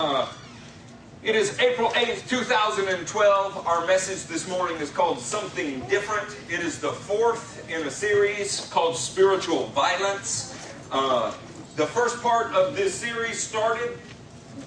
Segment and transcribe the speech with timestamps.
[0.00, 0.32] Uh,
[1.24, 3.66] it is April 8th, 2012.
[3.66, 6.36] Our message this morning is called Something Different.
[6.48, 10.72] It is the fourth in a series called Spiritual Violence.
[10.92, 11.34] Uh,
[11.74, 13.98] the first part of this series started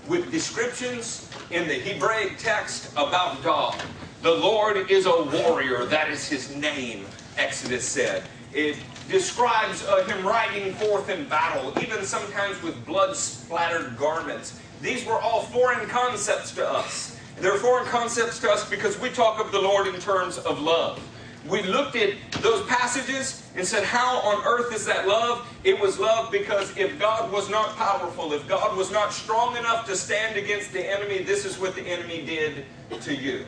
[0.10, 3.82] with descriptions in the Hebraic text about God.
[4.24, 7.06] The Lord is a warrior, that is his name,
[7.38, 8.24] Exodus said.
[8.54, 8.76] It
[9.08, 14.60] describes uh, him riding forth in battle, even sometimes with blood splattered garments.
[14.82, 17.20] These were all foreign concepts to us.
[17.40, 21.00] They're foreign concepts to us because we talk of the Lord in terms of love.
[21.48, 25.48] We looked at those passages and said, How on earth is that love?
[25.64, 29.86] It was love because if God was not powerful, if God was not strong enough
[29.88, 32.66] to stand against the enemy, this is what the enemy did
[33.02, 33.46] to you.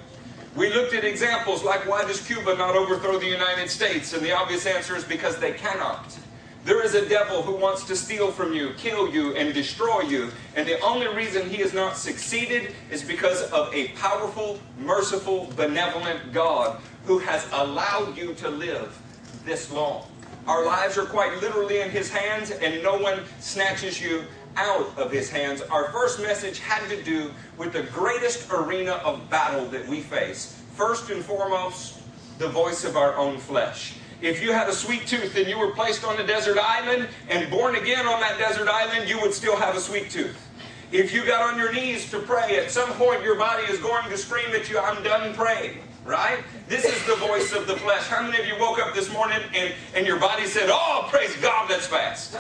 [0.56, 4.14] We looked at examples like why does Cuba not overthrow the United States?
[4.14, 6.18] And the obvious answer is because they cannot.
[6.66, 10.32] There is a devil who wants to steal from you, kill you, and destroy you.
[10.56, 16.32] And the only reason he has not succeeded is because of a powerful, merciful, benevolent
[16.32, 18.98] God who has allowed you to live
[19.44, 20.08] this long.
[20.48, 24.24] Our lives are quite literally in his hands, and no one snatches you
[24.56, 25.62] out of his hands.
[25.64, 30.62] Our first message had to do with the greatest arena of battle that we face.
[30.76, 32.00] First and foremost,
[32.38, 33.96] the voice of our own flesh.
[34.24, 37.52] If you had a sweet tooth and you were placed on a desert island and
[37.52, 40.48] born again on that desert island, you would still have a sweet tooth.
[40.94, 44.10] If you got on your knees to pray, at some point your body is going
[44.10, 45.80] to scream at you, I'm done praying.
[46.06, 46.40] Right?
[46.70, 48.08] This is the voice of the flesh.
[48.08, 51.36] How many of you woke up this morning and, and your body said, Oh, praise
[51.38, 52.38] God, that's fast?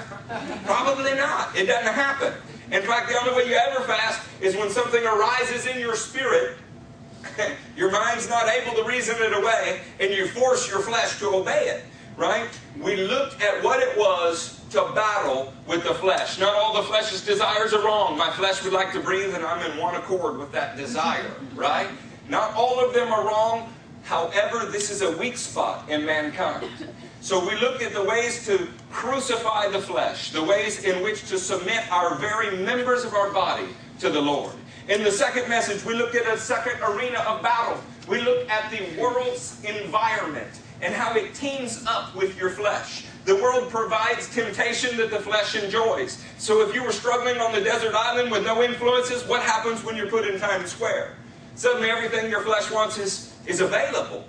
[0.66, 1.54] Probably not.
[1.58, 2.34] It doesn't happen.
[2.72, 6.58] In fact, the only way you ever fast is when something arises in your spirit
[7.78, 11.68] your mind's not able to reason it away, and you force your flesh to obey
[11.68, 11.84] it.
[12.16, 12.50] Right?
[12.80, 16.40] We looked at what it was to battle with the flesh.
[16.40, 18.18] Not all the flesh's desires are wrong.
[18.18, 21.32] My flesh would like to breathe, and I'm in one accord with that desire.
[21.56, 21.88] Right?
[22.30, 23.74] Not all of them are wrong.
[24.04, 26.70] However, this is a weak spot in mankind.
[27.22, 31.38] So we look at the ways to crucify the flesh, the ways in which to
[31.38, 33.68] submit our very members of our body
[34.00, 34.54] to the Lord.
[34.90, 37.82] In the second message, we looked at a second arena of battle.
[38.08, 43.06] We looked at the world's environment and how it teams up with your flesh.
[43.24, 46.22] The world provides temptation that the flesh enjoys.
[46.38, 49.96] So if you were struggling on the desert island with no influences, what happens when
[49.96, 51.16] you're put in Times Square?
[51.56, 54.26] Suddenly everything your flesh wants is, is available.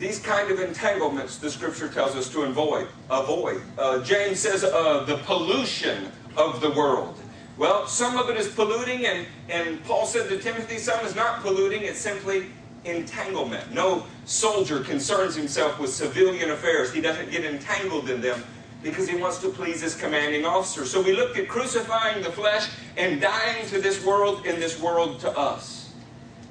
[0.00, 2.88] These kind of entanglements, the scripture tells us to avoid.
[3.08, 3.62] avoid.
[3.78, 7.20] Uh, James says uh, the pollution of the world.
[7.56, 11.40] Well, some of it is polluting, and, and Paul said to Timothy, some is not
[11.40, 12.46] polluting, it's simply
[12.84, 13.72] entanglement.
[13.72, 16.92] No soldier concerns himself with civilian affairs.
[16.92, 18.42] He doesn't get entangled in them
[18.82, 20.84] because he wants to please his commanding officer.
[20.84, 25.20] So we looked at crucifying the flesh and dying to this world and this world
[25.20, 25.94] to us.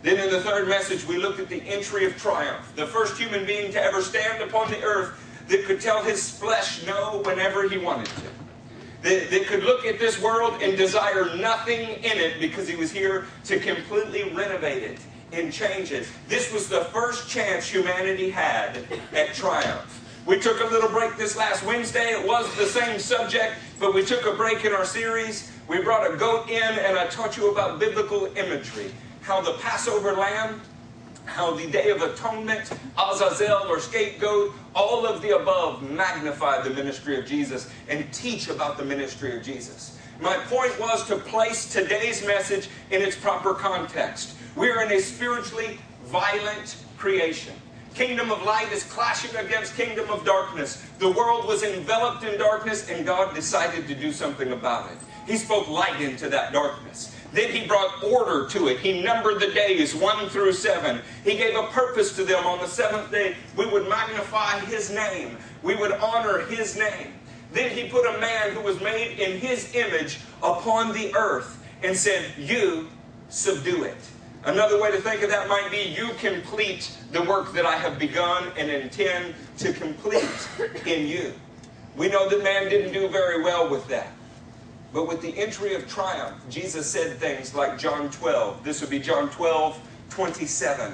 [0.02, 2.74] Then in the third message, we looked at the entry of triumph.
[2.76, 6.86] The first human being to ever stand upon the earth that could tell his flesh
[6.86, 8.43] no whenever he wanted to
[9.04, 12.92] that, that could look at this world and desire nothing in it because he was
[12.92, 15.00] here to completely renovate it
[15.34, 16.08] and change it.
[16.28, 20.00] This was the first chance humanity had at triumph.
[20.26, 22.12] We took a little break this last Wednesday.
[22.12, 25.52] It was the same subject, but we took a break in our series.
[25.68, 28.94] We brought a goat in, and I taught you about biblical imagery.
[29.22, 30.62] How the Passover lamb
[31.26, 37.18] how the Day of Atonement, Azazel or scapegoat, all of the above magnify the ministry
[37.18, 39.98] of Jesus and teach about the ministry of Jesus.
[40.20, 44.36] My point was to place today's message in its proper context.
[44.56, 47.54] We are in a spiritually violent creation.
[47.94, 50.84] Kingdom of light is clashing against kingdom of darkness.
[51.00, 54.98] The world was enveloped in darkness and God decided to do something about it.
[55.28, 57.13] He spoke light into that darkness.
[57.34, 58.80] Then he brought order to it.
[58.80, 61.02] He numbered the days, one through seven.
[61.24, 62.46] He gave a purpose to them.
[62.46, 67.14] On the seventh day, we would magnify his name, we would honor his name.
[67.52, 71.98] Then he put a man who was made in his image upon the earth and
[71.98, 72.88] said, You
[73.30, 73.98] subdue it.
[74.46, 77.98] Another way to think of that might be you complete the work that I have
[77.98, 80.50] begun and intend to complete
[80.86, 81.34] in you.
[81.96, 84.12] We know that man didn't do very well with that.
[84.94, 88.64] But with the entry of triumph, Jesus said things like John 12.
[88.64, 89.80] This would be John 12,
[90.12, 90.94] 27.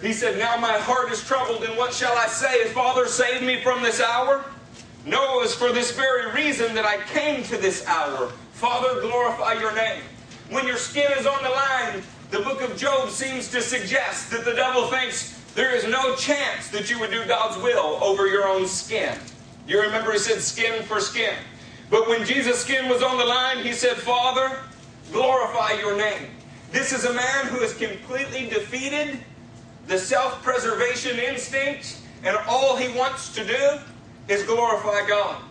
[0.00, 2.68] He said, Now my heart is troubled, and what shall I say?
[2.68, 4.44] Father, save me from this hour?
[5.04, 8.28] No, it was for this very reason that I came to this hour.
[8.52, 10.02] Father, glorify your name.
[10.50, 14.44] When your skin is on the line, the book of Job seems to suggest that
[14.44, 18.46] the devil thinks there is no chance that you would do God's will over your
[18.46, 19.18] own skin.
[19.66, 21.34] You remember he said skin for skin.
[21.90, 24.56] But when Jesus' skin was on the line, he said, Father,
[25.12, 26.28] glorify your name.
[26.70, 29.18] This is a man who has completely defeated
[29.88, 33.78] the self preservation instinct, and all he wants to do
[34.28, 35.42] is glorify God.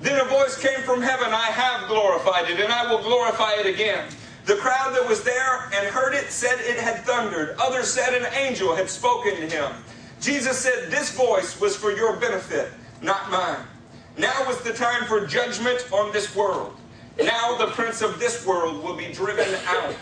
[0.00, 3.66] Then a voice came from heaven I have glorified it, and I will glorify it
[3.66, 4.08] again.
[4.46, 7.56] The crowd that was there and heard it said it had thundered.
[7.58, 9.72] Others said an angel had spoken to him.
[10.20, 12.70] Jesus said, This voice was for your benefit,
[13.04, 13.64] not mine.
[14.16, 16.74] Now is the time for judgment on this world.
[17.20, 19.96] Now the prince of this world will be driven out.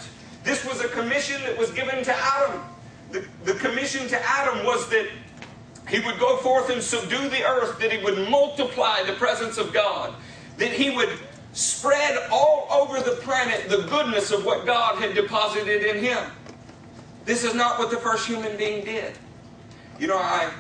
[0.45, 2.63] This was a commission that was given to Adam.
[3.11, 5.09] The, the commission to Adam was that
[5.89, 9.73] he would go forth and subdue the earth, that he would multiply the presence of
[9.73, 10.15] God,
[10.57, 11.11] that he would
[11.53, 16.19] spread all over the planet the goodness of what God had deposited in him.
[17.25, 19.19] This is not what the first human being did.
[19.99, 20.51] You know, I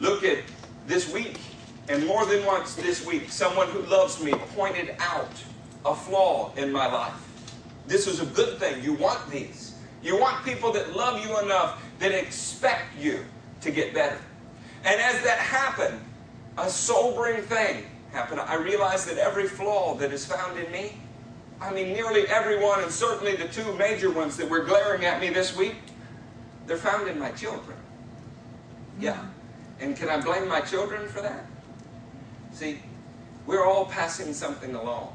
[0.00, 0.38] look at
[0.86, 1.38] this week
[1.88, 5.30] and more than once this week, someone who loves me pointed out
[5.84, 7.14] a flaw in my life.
[7.86, 8.82] This is a good thing.
[8.82, 9.76] You want these.
[10.02, 13.24] You want people that love you enough that expect you
[13.60, 14.18] to get better.
[14.84, 16.00] And as that happened,
[16.58, 18.40] a sobering thing happened.
[18.40, 20.98] I realized that every flaw that is found in me,
[21.60, 25.20] I mean, nearly every one, and certainly the two major ones that were glaring at
[25.20, 25.76] me this week,
[26.66, 27.78] they're found in my children.
[28.98, 29.14] Yeah.
[29.14, 29.28] Mm-hmm.
[29.80, 31.46] And can I blame my children for that?
[32.56, 32.78] See,
[33.44, 35.14] we're all passing something along.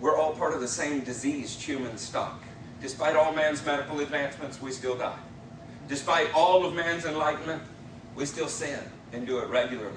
[0.00, 2.42] We're all part of the same diseased human stock.
[2.82, 5.18] Despite all man's medical advancements, we still die.
[5.88, 7.62] Despite all of man's enlightenment,
[8.14, 8.80] we still sin
[9.14, 9.96] and do it regularly.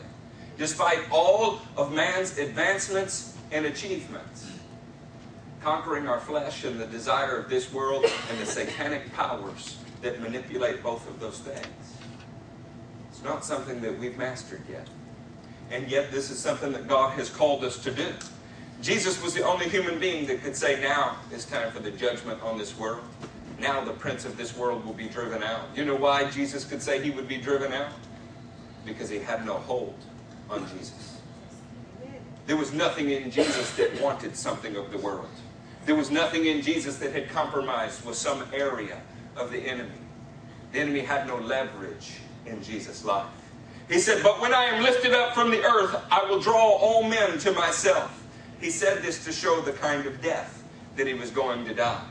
[0.58, 4.50] Despite all of man's advancements and achievements,
[5.62, 10.82] conquering our flesh and the desire of this world and the satanic powers that manipulate
[10.82, 11.98] both of those things.
[13.10, 14.88] It's not something that we've mastered yet.
[15.71, 18.07] And yet, this is something that God has called us to do.
[18.81, 22.42] Jesus was the only human being that could say, Now it's time for the judgment
[22.42, 23.04] on this world.
[23.60, 25.62] Now the prince of this world will be driven out.
[25.75, 27.92] You know why Jesus could say he would be driven out?
[28.86, 29.95] Because he had no hold
[30.50, 31.19] on Jesus.
[32.48, 35.30] There was nothing in Jesus that wanted something of the world.
[35.86, 39.01] There was nothing in Jesus that had compromised with some area
[39.36, 39.92] of the enemy.
[40.71, 43.27] The enemy had no leverage in Jesus' life.
[43.90, 47.04] He said, But when I am lifted up from the earth, I will draw all
[47.04, 48.16] men to myself.
[48.62, 50.64] He said this to show the kind of death
[50.96, 52.04] that he was going to die.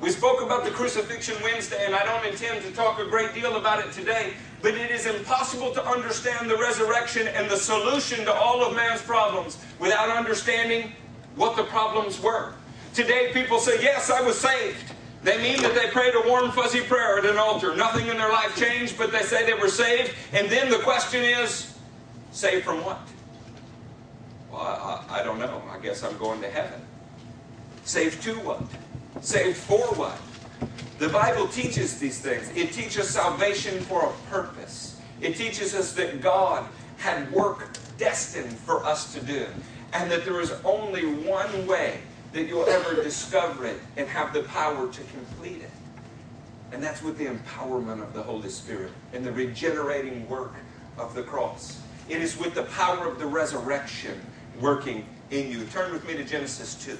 [0.00, 3.56] We spoke about the crucifixion Wednesday, and I don't intend to talk a great deal
[3.56, 8.32] about it today, but it is impossible to understand the resurrection and the solution to
[8.34, 10.92] all of man's problems without understanding
[11.36, 12.54] what the problems were.
[12.92, 14.93] Today, people say, Yes, I was saved.
[15.24, 17.74] They mean that they prayed a warm, fuzzy prayer at an altar.
[17.74, 20.12] Nothing in their life changed, but they say they were saved.
[20.34, 21.74] And then the question is,
[22.30, 23.00] saved from what?
[24.52, 25.62] Well, I, I don't know.
[25.70, 26.78] I guess I'm going to heaven.
[27.84, 28.60] Saved to what?
[29.22, 30.18] Saved for what?
[30.98, 32.50] The Bible teaches these things.
[32.54, 35.00] It teaches salvation for a purpose.
[35.22, 36.66] It teaches us that God
[36.98, 39.46] had work destined for us to do.
[39.94, 42.00] And that there is only one way
[42.34, 45.70] that you'll ever discover it and have the power to complete it.
[46.72, 50.52] And that's with the empowerment of the Holy Spirit and the regenerating work
[50.98, 51.80] of the cross.
[52.08, 54.20] It is with the power of the resurrection
[54.60, 55.64] working in you.
[55.66, 56.98] Turn with me to Genesis 2.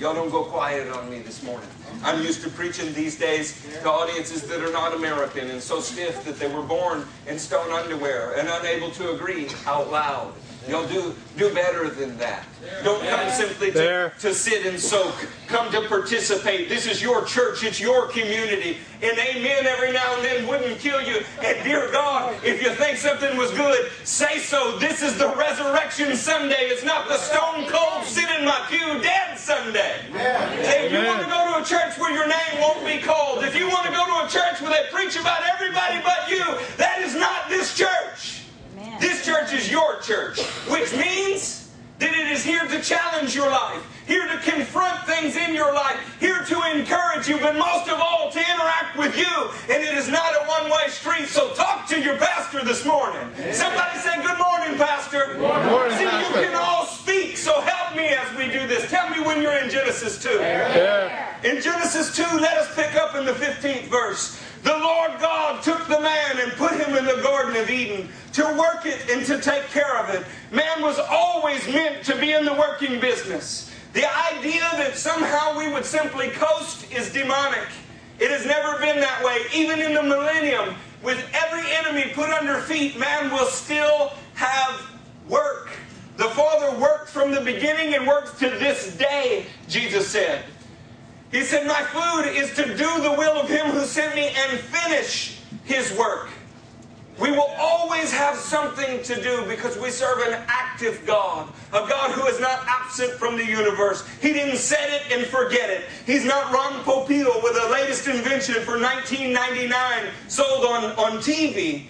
[0.00, 1.68] Y'all don't go quiet on me this morning.
[2.04, 6.24] I'm used to preaching these days to audiences that are not American and so stiff
[6.24, 10.32] that they were born in stone underwear and unable to agree out loud.
[10.68, 12.44] Y'all do, do better than that.
[12.84, 15.14] Don't come simply to, to sit and soak.
[15.46, 16.68] Come to participate.
[16.68, 17.64] This is your church.
[17.64, 18.76] It's your community.
[19.00, 21.22] And amen every now and then wouldn't kill you.
[21.42, 24.78] And dear God, if you think something was good, say so.
[24.78, 26.68] This is the resurrection Sunday.
[26.68, 30.00] It's not the stone cold sit in my pew dead Sunday.
[30.12, 33.56] If you want to go to a church where your name won't be called, if
[33.56, 36.44] you want to go to a church where they preach about everybody but you,
[36.76, 38.37] that is not this church.
[39.00, 43.82] This church is your church, which means that it is here to challenge your life,
[44.06, 48.30] here to confront things in your life, here to encourage you, but most of all
[48.30, 49.50] to interact with you.
[49.74, 53.22] And it is not a one way street, so talk to your pastor this morning.
[53.52, 55.34] Somebody say, Good morning, Pastor.
[55.34, 56.40] Good morning, See, pastor.
[56.40, 58.88] you can all speak, so help me as we do this.
[58.90, 60.28] Tell me when you're in Genesis 2.
[60.30, 61.36] Yeah.
[61.42, 64.40] In Genesis 2, let us pick up in the 15th verse.
[64.62, 68.56] The Lord God took the man and put him in the Garden of Eden to
[68.56, 70.24] work it and to take care of it.
[70.52, 73.70] Man was always meant to be in the working business.
[73.94, 77.66] The idea that somehow we would simply coast is demonic.
[78.20, 79.38] It has never been that way.
[79.52, 84.82] Even in the millennium, with every enemy put under feet, man will still have
[85.28, 85.70] work.
[86.16, 90.44] The Father worked from the beginning and works to this day, Jesus said.
[91.32, 94.60] He said, My food is to do the will of Him who sent me and
[94.60, 96.28] finish His work.
[97.20, 102.12] We will always have something to do because we serve an active God, a God
[102.12, 104.06] who is not absent from the universe.
[104.20, 105.86] He didn't set it and forget it.
[106.06, 111.86] He's not Ron Popeil with the latest invention for 1999 sold on, on TV.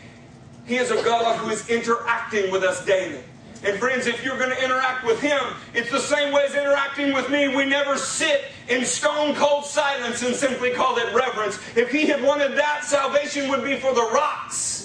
[0.65, 3.21] He is a God who is interacting with us daily.
[3.65, 5.41] And friends, if you're going to interact with Him,
[5.75, 7.49] it's the same way as interacting with me.
[7.49, 11.59] We never sit in stone cold silence and simply call it reverence.
[11.77, 14.78] If He had wanted that, salvation would be for the rocks.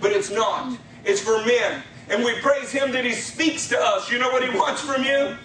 [0.00, 0.76] But it's not.
[1.04, 1.82] It's for men.
[2.08, 4.10] And we praise Him that He speaks to us.
[4.10, 5.36] You know what He wants from you?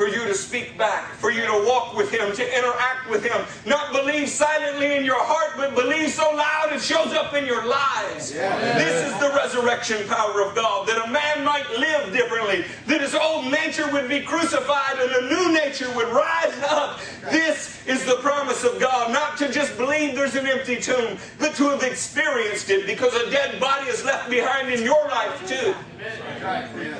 [0.00, 3.44] For you to speak back, for you to walk with Him, to interact with Him.
[3.66, 7.66] Not believe silently in your heart, but believe so loud it shows up in your
[7.66, 8.34] lives.
[8.34, 8.78] Yeah.
[8.78, 13.14] This is the resurrection power of God, that a man might live differently, that his
[13.14, 16.98] old nature would be crucified and a new nature would rise up.
[17.30, 21.54] This is the promise of God, not to just believe there's an empty tomb, but
[21.56, 25.74] to have experienced it because a dead body is left behind in your life too.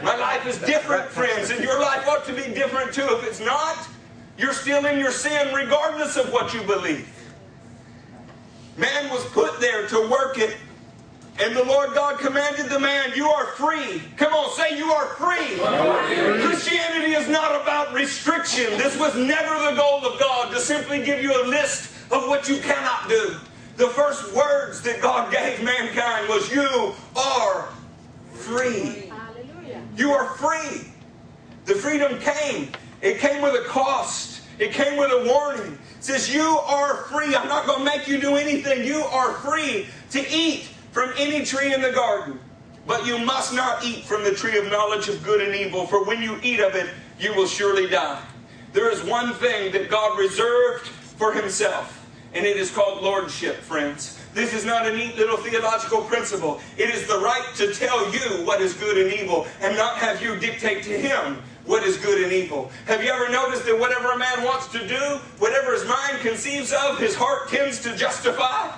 [0.03, 3.07] My life is different, friends, and your life ought to be different too.
[3.19, 3.89] If it's not,
[4.37, 7.09] you're still in your sin regardless of what you believe.
[8.77, 10.57] Man was put there to work it,
[11.43, 14.03] and the Lord God commanded the man, You are free.
[14.17, 15.57] Come on, say, You are free.
[16.43, 18.77] Christianity is not about restriction.
[18.79, 22.49] This was never the goal of God to simply give you a list of what
[22.49, 23.37] you cannot do.
[23.77, 27.69] The first words that God gave mankind was, You are
[28.33, 29.11] free.
[29.97, 30.90] You are free.
[31.71, 32.73] The freedom came.
[33.01, 34.43] It came with a cost.
[34.59, 35.79] It came with a warning.
[35.99, 37.37] It says, You are free.
[37.37, 38.85] I'm not going to make you do anything.
[38.85, 42.41] You are free to eat from any tree in the garden.
[42.89, 46.05] But you must not eat from the tree of knowledge of good and evil, for
[46.05, 48.21] when you eat of it, you will surely die.
[48.73, 54.21] There is one thing that God reserved for Himself, and it is called lordship, friends.
[54.35, 56.61] This is not a neat little theological principle.
[56.77, 60.21] It is the right to tell you what is good and evil and not have
[60.21, 62.71] you dictate to him what is good and evil.
[62.87, 66.73] Have you ever noticed that whatever a man wants to do, whatever his mind conceives
[66.73, 68.75] of, his heart tends to justify?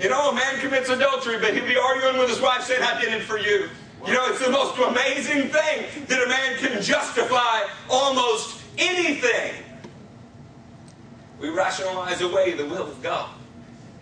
[0.00, 3.00] You know, a man commits adultery, but he'll be arguing with his wife saying, I
[3.00, 3.68] did it for you.
[4.06, 9.54] You know, it's the most amazing thing that a man can justify almost anything.
[11.40, 13.30] We rationalize away the will of God.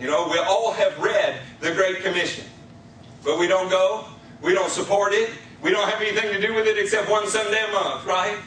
[0.00, 2.44] You know, we all have read the Great Commission,
[3.22, 4.06] but we don't go,
[4.40, 5.30] we don't support it,
[5.62, 8.38] we don't have anything to do with it except one Sunday a month, right?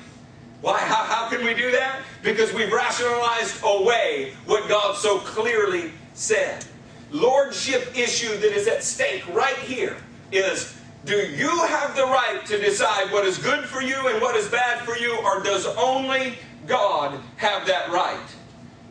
[0.62, 0.80] Why?
[0.80, 2.02] How, how can we do that?
[2.24, 6.66] Because we've rationalized away what God so clearly said.
[7.12, 9.96] Lordship issue that is at stake right here
[10.32, 14.36] is do you have the right to decide what is good for you and what
[14.36, 16.34] is bad for you, or does only
[16.66, 18.20] God have that right?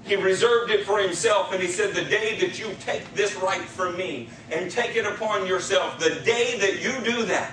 [0.04, 3.62] He reserved it for himself, and he said, The day that you take this right
[3.62, 7.52] from me and take it upon yourself, the day that you do that,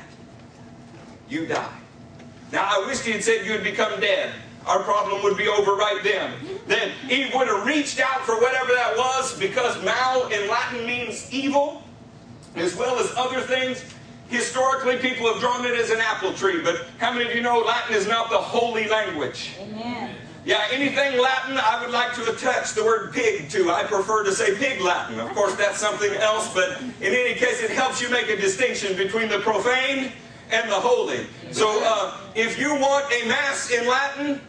[1.31, 1.73] you die.
[2.51, 4.33] Now, I wish he had said you had become dead.
[4.67, 6.33] Our problem would be over right then.
[6.67, 11.31] Then Eve would have reached out for whatever that was because mal in Latin means
[11.33, 11.81] evil,
[12.55, 13.83] as well as other things.
[14.27, 17.59] Historically, people have drawn it as an apple tree, but how many of you know
[17.59, 19.51] Latin is not the holy language?
[19.59, 20.15] Amen.
[20.45, 23.71] Yeah, anything Latin I would like to attach the word pig to.
[23.71, 25.19] I prefer to say pig Latin.
[25.19, 28.95] Of course, that's something else, but in any case, it helps you make a distinction
[28.97, 30.11] between the profane
[30.51, 31.25] and the holy.
[31.51, 34.41] So uh, if you want a Mass in Latin,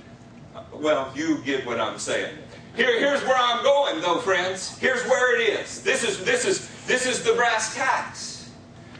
[0.73, 2.37] well, you get what I'm saying.
[2.75, 4.79] Here, here's where I'm going, though, friends.
[4.79, 5.83] Here's where it is.
[5.83, 8.51] This is this is this is the brass tacks.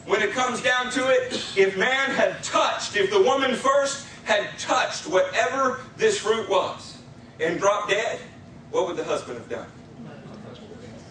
[0.07, 4.59] When it comes down to it, if man had touched, if the woman first had
[4.59, 6.99] touched whatever this fruit was
[7.41, 8.21] and dropped dead,
[8.71, 9.67] what would the husband have done?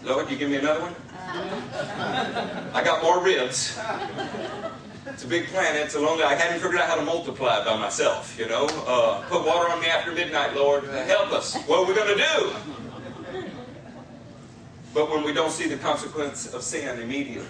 [0.04, 0.96] Lord, you give me another one?
[2.74, 3.80] I got more ribs.
[5.08, 5.82] It's a big planet.
[5.82, 6.24] It's a lonely.
[6.24, 8.38] I hadn't figured out how to multiply by myself.
[8.38, 10.84] You know, uh, put water on me after midnight, Lord.
[10.84, 11.56] Help us.
[11.64, 13.50] What are we going to do?
[14.94, 17.48] But when we don't see the consequence of sin immediately,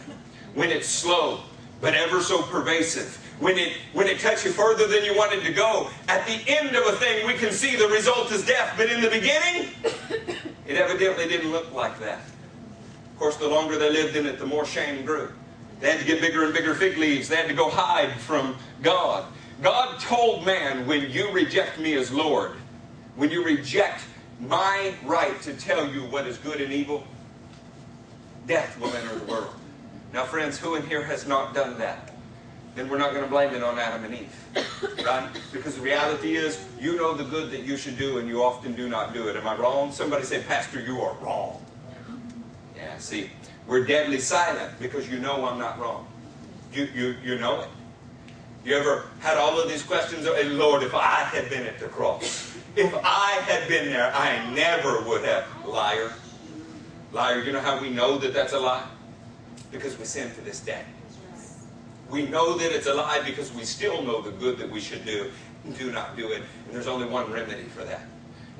[0.53, 1.41] when it's slow
[1.81, 5.51] but ever so pervasive, when it when it cuts you further than you wanted to
[5.51, 5.89] go.
[6.07, 8.75] At the end of a thing, we can see the result is death.
[8.77, 9.69] But in the beginning,
[10.67, 12.19] it evidently didn't look like that.
[12.19, 15.33] Of course, the longer they lived in it, the more shame grew.
[15.81, 17.27] They had to get bigger and bigger fig leaves.
[17.27, 19.25] They had to go hide from God.
[19.61, 22.53] God told man, when you reject me as Lord,
[23.15, 24.03] when you reject
[24.39, 27.05] my right to tell you what is good and evil,
[28.47, 29.53] death will enter the world.
[30.13, 32.11] Now, friends, who in here has not done that?
[32.75, 35.05] then we're not going to blame it on Adam and Eve.
[35.05, 35.29] Right?
[35.51, 38.73] Because the reality is, you know the good that you should do, and you often
[38.73, 39.35] do not do it.
[39.35, 39.91] Am I wrong?
[39.91, 41.63] Somebody say, Pastor, you are wrong.
[42.75, 43.29] Yeah, see,
[43.71, 46.05] we're deadly silent because you know I'm not wrong.
[46.73, 47.69] You, you, you know it.
[48.65, 50.25] You ever had all of these questions?
[50.25, 54.53] Hey, Lord, if I had been at the cross, if I had been there, I
[54.53, 55.45] never would have.
[55.65, 56.11] Liar.
[57.13, 57.43] Liar.
[57.43, 58.85] You know how we know that that's a lie?
[59.71, 60.83] Because we sin to this day.
[62.09, 65.05] We know that it's a lie because we still know the good that we should
[65.05, 65.31] do
[65.63, 66.41] and do not do it.
[66.65, 68.01] And there's only one remedy for that.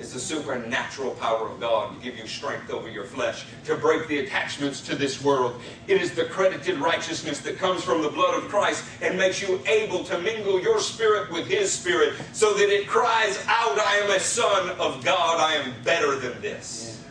[0.02, 4.08] It's the supernatural power of God to give you strength over your flesh, to break
[4.08, 5.62] the attachments to this world.
[5.86, 9.62] It is the credited righteousness that comes from the blood of Christ and makes you
[9.68, 14.10] able to mingle your spirit with His spirit so that it cries out, I am
[14.10, 17.04] a son of God, I am better than this.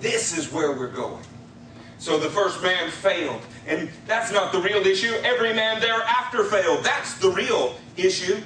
[0.00, 1.22] This is where we're going.
[1.98, 3.42] So the first man failed.
[3.68, 5.12] And that's not the real issue.
[5.22, 6.84] Every man thereafter failed.
[6.84, 8.40] That's the real issue.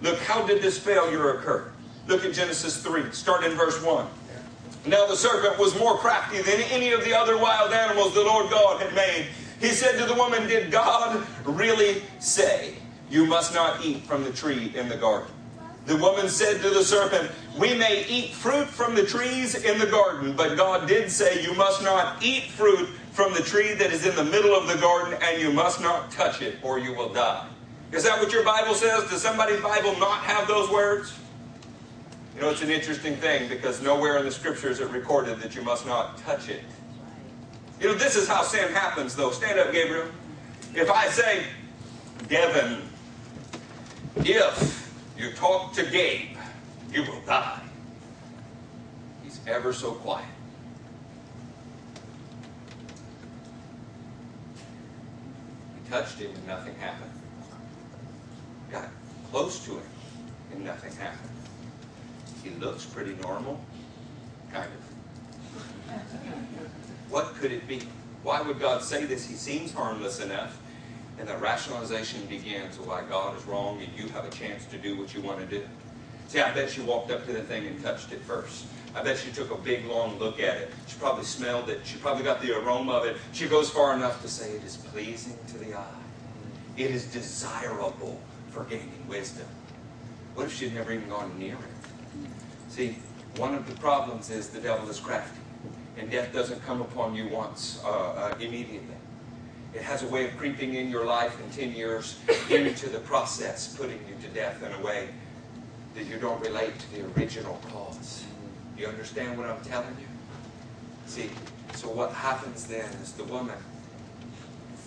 [0.00, 1.70] Look, how did this failure occur?
[2.06, 3.12] Look at Genesis 3.
[3.12, 4.06] Start in verse 1.
[4.86, 8.50] Now the serpent was more crafty than any of the other wild animals the Lord
[8.50, 9.26] God had made.
[9.60, 12.74] He said to the woman, Did God really say,
[13.08, 15.30] You must not eat from the tree in the garden?
[15.86, 19.86] The woman said to the serpent, We may eat fruit from the trees in the
[19.86, 24.04] garden, but God did say, You must not eat fruit from the tree that is
[24.04, 27.12] in the middle of the garden, and you must not touch it, or you will
[27.12, 27.46] die.
[27.92, 29.08] Is that what your Bible says?
[29.08, 31.14] Does somebody's Bible not have those words?
[32.34, 35.62] You know, it's an interesting thing because nowhere in the scriptures it recorded that you
[35.62, 36.62] must not touch it.
[37.80, 39.30] You know, this is how sin happens, though.
[39.30, 40.06] Stand up, Gabriel.
[40.74, 41.44] If I say,
[42.28, 42.82] Devin,
[44.16, 46.36] if you talk to Gabe,
[46.92, 47.60] you will die.
[49.22, 50.26] He's ever so quiet.
[55.74, 57.10] We touched him and nothing happened.
[58.70, 58.88] Got
[59.30, 59.82] close to him
[60.52, 61.30] and nothing happened.
[62.44, 63.58] He looks pretty normal.
[64.52, 64.84] Kind of.
[67.10, 67.80] What could it be?
[68.22, 69.26] Why would God say this?
[69.26, 70.60] He seems harmless enough.
[71.18, 74.96] And the rationalization begins why God is wrong and you have a chance to do
[74.98, 75.64] what you want to do.
[76.28, 78.66] See, I bet she walked up to the thing and touched it first.
[78.94, 80.70] I bet she took a big, long look at it.
[80.86, 81.80] She probably smelled it.
[81.84, 83.16] She probably got the aroma of it.
[83.32, 85.86] She goes far enough to say it is pleasing to the eye.
[86.76, 89.46] It is desirable for gaining wisdom.
[90.34, 91.73] What if she'd never even gone near it?
[92.68, 92.96] See,
[93.36, 95.40] one of the problems is the devil is crafty,
[95.98, 98.96] and death doesn't come upon you once uh, uh, immediately.
[99.74, 102.18] It has a way of creeping in your life in 10 years
[102.50, 105.08] into the process, putting you to death in a way
[105.94, 108.24] that you don't relate to the original cause.
[108.78, 110.06] You understand what I'm telling you?
[111.06, 111.30] See,
[111.74, 113.56] so what happens then is the woman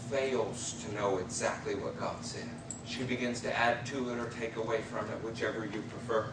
[0.09, 2.47] fails to know exactly what God said.
[2.85, 6.27] She begins to add to it or take away from it, whichever you prefer.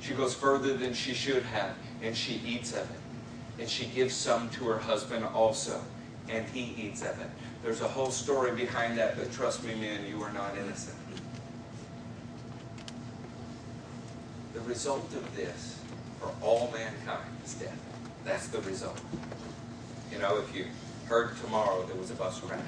[0.00, 3.60] She goes further than she should have, and she eats of it.
[3.60, 5.80] And she gives some to her husband also,
[6.28, 7.28] and he eats of it.
[7.62, 10.96] There's a whole story behind that, but trust me, man, you are not innocent.
[14.54, 15.78] The result of this
[16.20, 17.78] for all mankind is death.
[18.24, 19.00] That's the result.
[20.12, 20.66] You know, if you
[21.06, 22.60] heard tomorrow there was a bus crash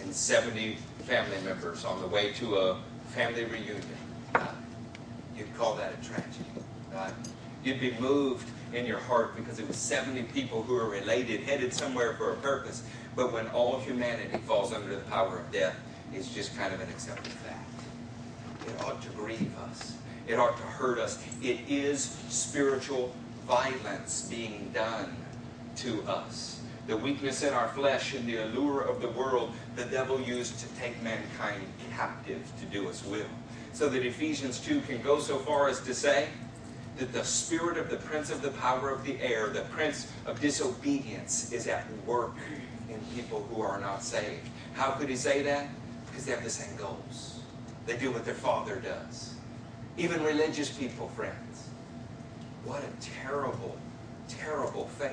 [0.00, 2.78] and 70 family members on the way to a
[3.14, 3.80] family reunion,
[5.36, 6.44] you'd call that a tragedy.
[6.94, 7.10] Uh,
[7.62, 11.72] you'd be moved in your heart because it was 70 people who are related, headed
[11.72, 12.82] somewhere for a purpose.
[13.16, 15.76] But when all humanity falls under the power of death,
[16.12, 17.70] it's just kind of an accepted fact.
[18.66, 19.96] It ought to grieve us.
[20.26, 21.22] It ought to hurt us.
[21.42, 23.14] It is spiritual
[23.46, 25.14] violence being done
[25.76, 26.60] to us.
[26.86, 30.66] The weakness in our flesh and the allure of the world, the devil used to
[30.80, 31.62] take mankind
[31.96, 33.26] captive to do his will
[33.74, 36.28] so that Ephesians 2 can go so far as to say
[36.96, 40.40] that the spirit of the prince of the power of the air, the prince of
[40.40, 42.36] disobedience, is at work
[42.88, 44.48] in people who are not saved.
[44.74, 45.68] How could he say that?
[46.06, 47.40] Because they have the same goals.
[47.84, 49.34] They do what their father does.
[49.96, 51.68] Even religious people, friends.
[52.64, 53.76] What a terrible,
[54.28, 55.10] terrible fate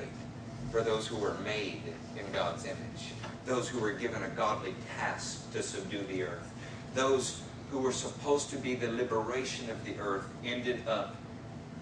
[0.70, 1.82] for those who were made
[2.16, 3.12] in God's image.
[3.44, 6.48] Those who were given a godly task to subdue the earth.
[6.94, 7.42] Those
[7.72, 11.16] who were supposed to be the liberation of the earth ended up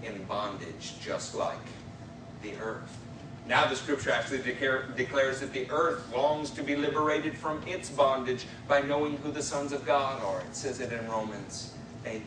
[0.05, 1.59] in bondage just like
[2.43, 2.97] the earth.
[3.49, 7.91] Now the scripture actually declare, declares that the earth longs to be liberated from its
[7.91, 10.41] bondage by knowing who the sons of God are.
[10.43, 11.75] It says it in Romans
[12.07, 12.23] 8.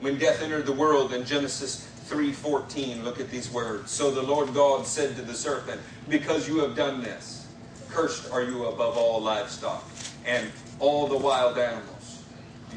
[0.00, 3.90] When death entered the world in Genesis 3:14, look at these words.
[3.90, 7.46] So the Lord God said to the serpent, "Because you have done this,
[7.90, 9.82] cursed are you above all livestock."
[10.24, 10.50] and
[10.80, 11.93] all the wild animals.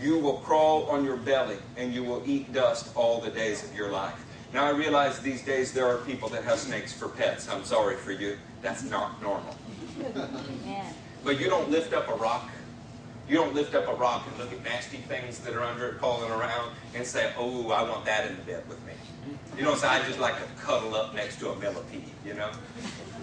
[0.02, 3.76] You will crawl on your belly and you will eat dust all the days of
[3.76, 4.24] your life.
[4.54, 7.50] Now, I realize these days there are people that have snakes for pets.
[7.50, 8.38] I'm sorry for you.
[8.62, 9.56] That's not normal.
[11.24, 12.50] But you don't lift up a rock.
[13.28, 15.98] You don't lift up a rock and look at nasty things that are under it
[15.98, 18.94] crawling around and say, oh, I want that in the bed with me.
[19.58, 22.52] You know, so I just like to cuddle up next to a millipede, you know?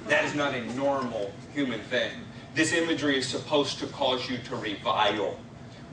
[0.08, 2.10] That is not a normal human thing.
[2.54, 5.38] This imagery is supposed to cause you to revile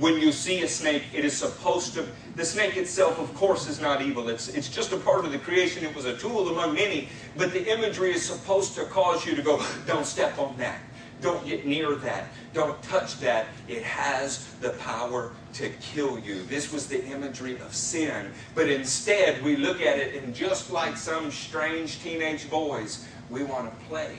[0.02, 3.80] when you see a snake, it is supposed to, the snake itself, of course, is
[3.80, 4.30] not evil.
[4.30, 5.86] It's, it's just a part of the creation.
[5.86, 7.08] It was a tool among many.
[7.38, 10.80] But the imagery is supposed to cause you to go, don't step on that.
[11.22, 12.30] Don't get near that.
[12.52, 13.46] Don't touch that.
[13.68, 16.42] It has the power to kill you.
[16.46, 18.32] This was the imagery of sin.
[18.56, 23.72] But instead, we look at it, and just like some strange teenage boys, we want
[23.72, 24.18] to play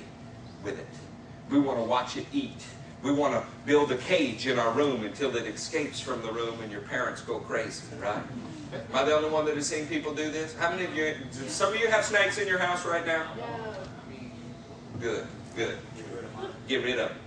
[0.63, 0.87] with it.
[1.51, 2.65] We want to watch it eat.
[3.03, 6.61] We want to build a cage in our room until it escapes from the room
[6.63, 8.23] and your parents go crazy, right?
[8.73, 10.55] Am I the only one that has seen people do this?
[10.55, 11.15] How many of you,
[11.49, 13.27] some of you have snakes in your house right now?
[15.01, 15.79] Good, good.
[16.69, 17.19] Get rid of them.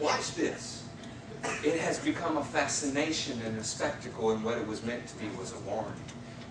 [0.00, 0.84] Watch this.
[1.64, 5.28] It has become a fascination and a spectacle, and what it was meant to be
[5.38, 5.92] was a warning.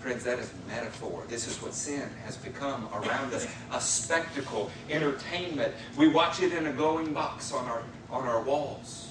[0.08, 1.22] Friends, that is metaphor.
[1.28, 3.46] This is what sin has become around us.
[3.74, 5.74] A spectacle, entertainment.
[5.98, 9.10] We watch it in a glowing box on our, on our walls.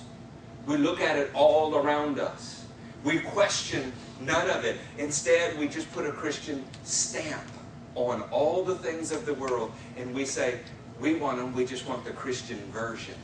[0.64, 2.64] We look at it all around us.
[3.04, 4.78] We question none of it.
[4.96, 7.44] Instead, we just put a Christian stamp
[7.94, 10.60] on all the things of the world and we say,
[10.98, 13.16] we want them, we just want the Christian version.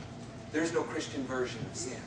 [0.52, 2.02] There's no Christian version of sin.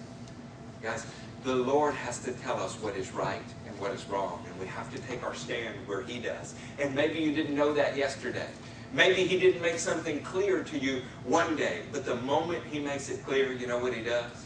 [0.84, 1.08] Guys,
[1.43, 3.41] the Lord has to tell us what is right
[3.76, 4.44] and what is wrong.
[4.50, 6.56] And we have to take our stand where He does.
[6.80, 8.48] And maybe you didn't know that yesterday.
[8.94, 11.82] Maybe He didn't make something clear to you one day.
[11.92, 14.46] But the moment He makes it clear, you know what He does?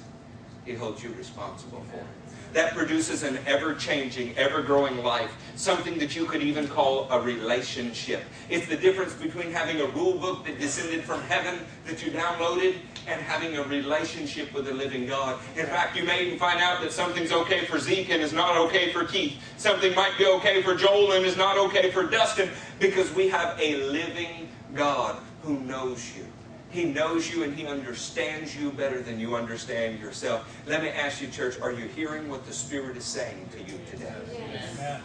[0.66, 2.06] He holds you responsible for it
[2.54, 5.32] that produces an ever changing, ever growing life.
[5.56, 8.24] Something that you could even call a relationship.
[8.50, 12.76] It's the difference between having a rule book that descended from heaven that you downloaded
[13.10, 15.40] and having a relationship with the living God.
[15.56, 18.56] In fact, you may even find out that something's okay for Zeke and is not
[18.58, 19.42] okay for Keith.
[19.58, 23.60] Something might be okay for Joel and is not okay for Dustin because we have
[23.60, 26.26] a living God who knows you.
[26.70, 30.56] He knows you and He understands you better than you understand yourself.
[30.68, 33.80] Let me ask you, church, are you hearing what the Spirit is saying to you
[33.90, 34.14] today?
[34.32, 35.02] Yes.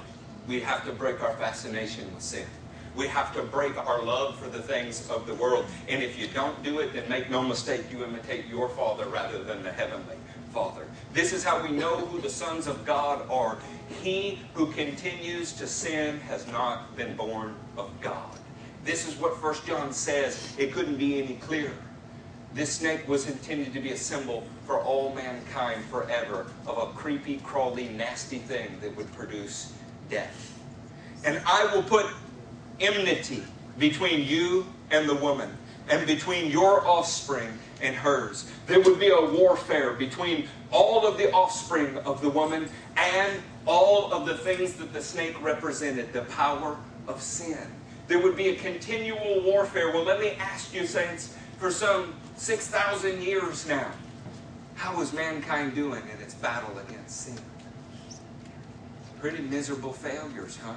[0.46, 2.46] We have to break our fascination with sin.
[2.96, 5.66] We have to break our love for the things of the world.
[5.88, 9.42] And if you don't do it, then make no mistake, you imitate your Father rather
[9.42, 10.16] than the Heavenly
[10.52, 10.86] Father.
[11.12, 13.58] This is how we know who the sons of God are.
[14.02, 18.38] He who continues to sin has not been born of God.
[18.84, 20.54] This is what First John says.
[20.56, 21.72] It couldn't be any clearer.
[22.52, 27.38] This snake was intended to be a symbol for all mankind forever of a creepy,
[27.38, 29.72] crawly, nasty thing that would produce
[30.08, 30.56] death.
[31.24, 32.06] And I will put
[32.80, 33.42] enmity
[33.78, 35.50] between you and the woman,
[35.88, 38.50] and between your offspring and hers.
[38.66, 44.12] There would be a warfare between all of the offspring of the woman and all
[44.12, 46.76] of the things that the snake represented the power
[47.08, 47.58] of sin.
[48.06, 49.92] There would be a continual warfare.
[49.92, 53.90] Well, let me ask you, saints, for some 6,000 years now,
[54.74, 57.38] how is mankind doing in its battle against sin?
[59.20, 60.74] Pretty miserable failures, huh?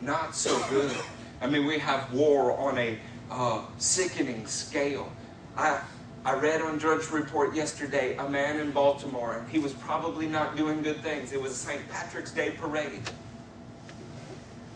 [0.00, 0.94] Not so good.
[1.40, 2.98] I mean, we have war on a
[3.30, 5.10] uh, sickening scale.
[5.56, 5.80] I,
[6.24, 10.56] I read on Drudge Report yesterday a man in Baltimore, and he was probably not
[10.56, 11.32] doing good things.
[11.32, 11.88] It was a St.
[11.88, 13.02] Patrick's Day parade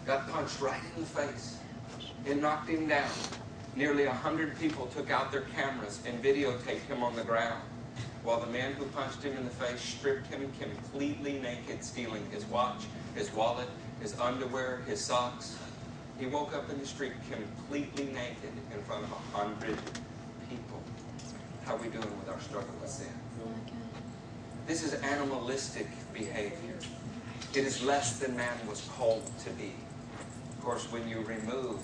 [0.07, 1.59] got punched right in the face.
[2.27, 3.11] It knocked him down.
[3.77, 7.63] Nearly a hundred people took out their cameras and videotaped him on the ground
[8.23, 12.45] while the man who punched him in the face stripped him completely naked, stealing his
[12.47, 12.85] watch,
[13.15, 13.69] his wallet,
[14.05, 15.57] his underwear, his socks.
[16.21, 19.79] He woke up in the street completely naked in front of a hundred
[20.51, 20.83] people.
[21.65, 23.07] How are we doing with our struggle with sin?
[24.67, 26.77] This is animalistic behavior.
[27.55, 29.73] It is less than man was called to be
[30.59, 31.81] Of course, when you remove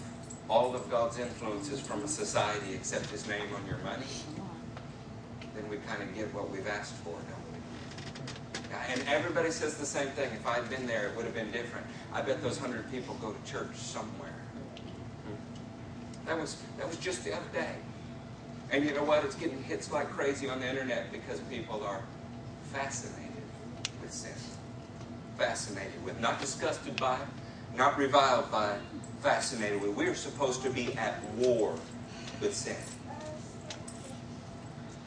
[0.50, 4.12] all of God's influences from a society except His name on your money,
[5.54, 7.16] then we kind of get what we've asked for?
[8.88, 10.30] And everybody says the same thing.
[10.32, 11.86] If I'd been there, it would have been different.
[12.12, 14.34] I bet those hundred people go to church somewhere.
[16.26, 17.74] That was that was just the other day.
[18.70, 19.24] And you know what?
[19.24, 22.02] It's getting hits like crazy on the internet because people are
[22.72, 23.42] fascinated
[24.00, 24.32] with sin.
[25.36, 28.76] Fascinated with, not disgusted by it, not reviled by,
[29.22, 29.96] fascinated with.
[29.96, 31.74] We're supposed to be at war
[32.40, 32.76] with sin.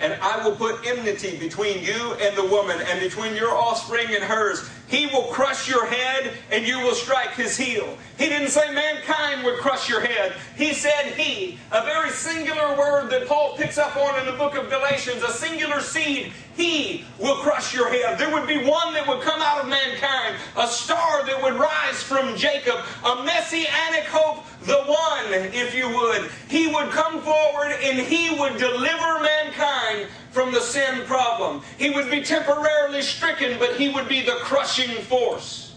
[0.03, 4.21] And I will put enmity between you and the woman, and between your offspring and
[4.23, 4.69] hers.
[4.93, 7.97] He will crush your head, and you will strike his heel.
[8.19, 10.33] He didn't say mankind would crush your head.
[10.55, 14.55] He said he, a very singular word that Paul picks up on in the book
[14.55, 16.31] of Galatians, a singular seed.
[16.55, 18.19] He will crush your head.
[18.19, 22.03] There would be one that would come out of mankind, a star that would rise
[22.03, 26.29] from Jacob, a messianic hope, the one, if you would.
[26.49, 31.61] He would come forward and he would deliver mankind from the sin problem.
[31.77, 35.75] He would be temporarily stricken, but he would be the crushing force.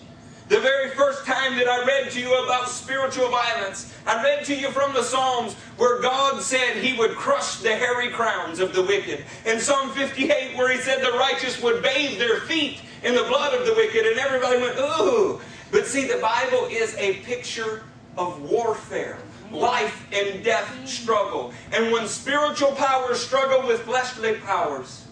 [0.48, 4.54] The very first time that I read to you about spiritual violence, I read to
[4.54, 8.82] you from the Psalms where God said he would crush the hairy crowns of the
[8.82, 9.24] wicked.
[9.44, 13.54] In Psalm 58, where he said the righteous would bathe their feet in the blood
[13.54, 15.40] of the wicked, and everybody went, ooh.
[15.70, 17.82] But see, the Bible is a picture
[18.16, 19.18] of warfare
[19.52, 21.52] life and death struggle.
[21.72, 25.06] And when spiritual powers struggle with fleshly powers,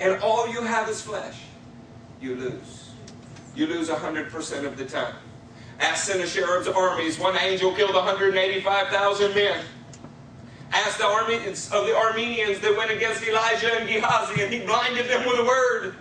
[0.00, 1.40] and all you have is flesh,
[2.20, 2.90] you lose.
[3.54, 5.14] You lose 100% of the time.
[5.80, 9.64] Ask Sennacherib's armies, one angel killed 185,000 men.
[10.72, 15.08] Ask the army of the Arameans that went against Elijah and Gehazi, and he blinded
[15.08, 15.96] them with a word.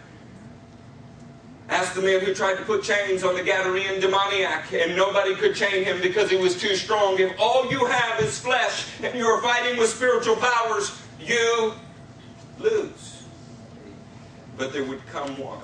[1.69, 5.55] Ask the man who tried to put chains on the Gadarene demoniac, and nobody could
[5.55, 7.17] chain him because he was too strong.
[7.19, 11.73] If all you have is flesh and you are fighting with spiritual powers, you
[12.59, 13.23] lose.
[14.57, 15.61] But there would come one.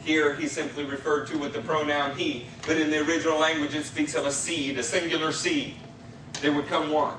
[0.00, 3.84] Here he simply referred to with the pronoun he, but in the original language it
[3.84, 5.74] speaks of a seed, a singular seed.
[6.40, 7.16] There would come one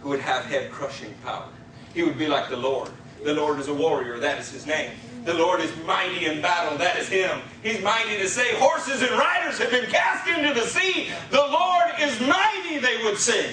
[0.00, 1.48] who would have head crushing power.
[1.92, 2.90] He would be like the Lord.
[3.24, 4.92] The Lord is a warrior, that is his name.
[5.24, 6.76] The Lord is mighty in battle.
[6.76, 7.40] That is Him.
[7.62, 11.08] He's mighty to say, Horses and riders have been cast into the sea.
[11.30, 13.48] The Lord is mighty, they would sing.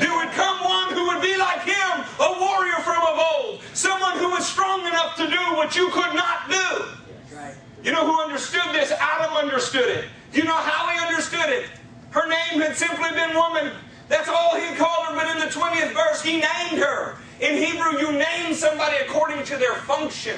[0.00, 3.60] There would come one who would be like Him, a warrior from of old.
[3.74, 6.84] Someone who was strong enough to do what you could not do.
[7.84, 8.90] You know who understood this?
[8.90, 10.06] Adam understood it.
[10.32, 11.66] You know how he understood it?
[12.10, 13.70] Her name had simply been woman.
[14.08, 17.16] That's all he called her, but in the 20th verse, he named her.
[17.40, 20.36] In Hebrew, you name somebody according to their function.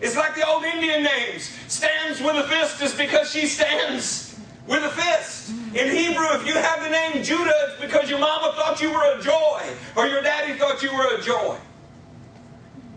[0.00, 1.50] It's like the old Indian names.
[1.68, 5.50] Stands with a fist is because she stands with a fist.
[5.74, 9.18] In Hebrew, if you have the name Judah, it's because your mama thought you were
[9.18, 9.62] a joy
[9.96, 11.56] or your daddy thought you were a joy.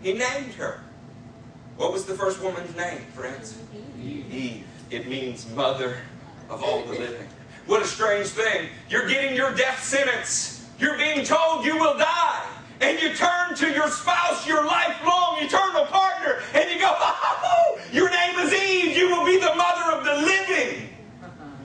[0.02, 0.80] He named her.
[1.76, 3.58] What was the first woman's name, friends?
[4.02, 4.32] Eve.
[4.32, 4.66] Eve.
[4.90, 5.98] It means mother
[6.48, 7.28] of all the living.
[7.66, 8.68] What a strange thing.
[8.88, 10.66] You're getting your death sentence.
[10.78, 12.46] You're being told you will die
[12.80, 18.10] and you turn to your spouse, your lifelong eternal partner, and you go, oh, your
[18.10, 18.96] name is Eve.
[18.96, 20.88] You will be the mother of the living.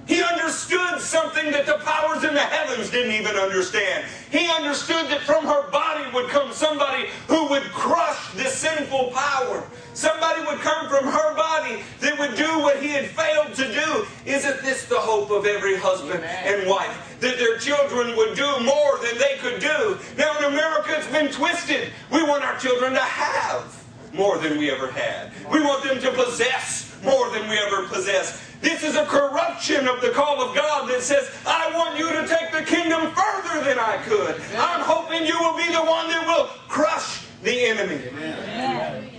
[0.07, 4.05] He understood something that the powers in the heavens didn't even understand.
[4.31, 9.63] He understood that from her body would come somebody who would crush this sinful power.
[9.93, 14.05] Somebody would come from her body that would do what he had failed to do.
[14.25, 16.61] Isn't this the hope of every husband Amen.
[16.61, 17.13] and wife?
[17.23, 19.97] that their children would do more than they could do.
[20.17, 21.93] Now in America it's been twisted.
[22.11, 23.81] We want our children to have
[24.13, 25.31] more than we ever had.
[25.49, 28.41] We want them to possess more than we ever possessed.
[28.61, 32.27] This is a corruption of the call of God that says, I want you to
[32.27, 34.41] take the kingdom further than I could.
[34.57, 38.07] I'm hoping you will be the one that will crush the enemy.
[38.07, 39.09] Amen.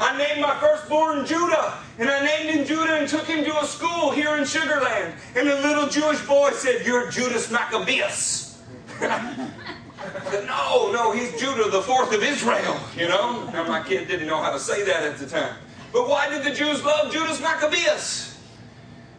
[0.00, 1.78] I named my firstborn Judah.
[1.98, 5.14] And I named him Judah and took him to a school here in Sugar Land.
[5.34, 8.62] And the little Jewish boy said, You're Judas Maccabeus.
[9.00, 13.48] no, no, he's Judah, the fourth of Israel, you know?
[13.50, 15.56] Now, my kid didn't know how to say that at the time.
[15.98, 18.38] But why did the Jews love Judas Maccabeus?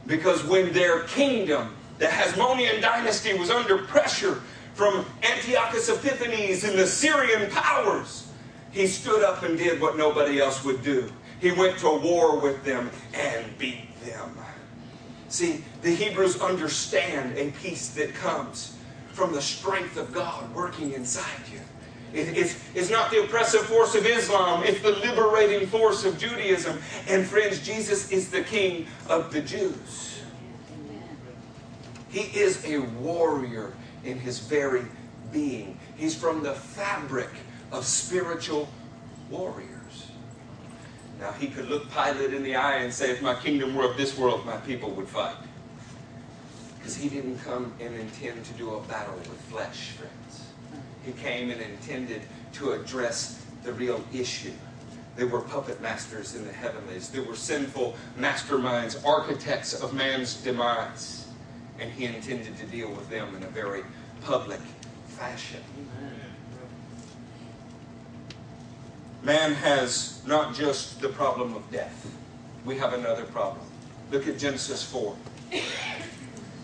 [0.07, 4.41] Because when their kingdom, the Hasmonean dynasty, was under pressure
[4.75, 8.31] from Antiochus Epiphanes and the Syrian powers,
[8.71, 11.11] he stood up and did what nobody else would do.
[11.41, 14.37] He went to war with them and beat them.
[15.27, 18.77] See, the Hebrews understand a peace that comes
[19.11, 21.41] from the strength of God working inside.
[22.13, 26.79] It, it's, it's not the oppressive force of Islam, it's the liberating force of Judaism.
[27.07, 30.21] And friends, Jesus is the King of the Jews.
[32.09, 34.83] He is a warrior in his very
[35.31, 35.77] being.
[35.95, 37.29] He's from the fabric
[37.71, 38.67] of spiritual
[39.29, 40.07] warriors.
[41.19, 43.97] Now, he could look Pilate in the eye and say, if my kingdom were of
[43.97, 45.35] this world, my people would fight.
[46.77, 50.48] Because he didn't come and intend to do a battle with flesh, friends.
[51.13, 52.21] Came and intended
[52.53, 54.53] to address the real issue.
[55.15, 57.09] There were puppet masters in the heavenlies.
[57.09, 61.27] There were sinful masterminds, architects of man's demise.
[61.79, 63.83] And he intended to deal with them in a very
[64.21, 64.61] public
[65.07, 65.61] fashion.
[69.23, 72.09] man has not just the problem of death,
[72.65, 73.65] we have another problem.
[74.11, 75.15] Look at Genesis 4.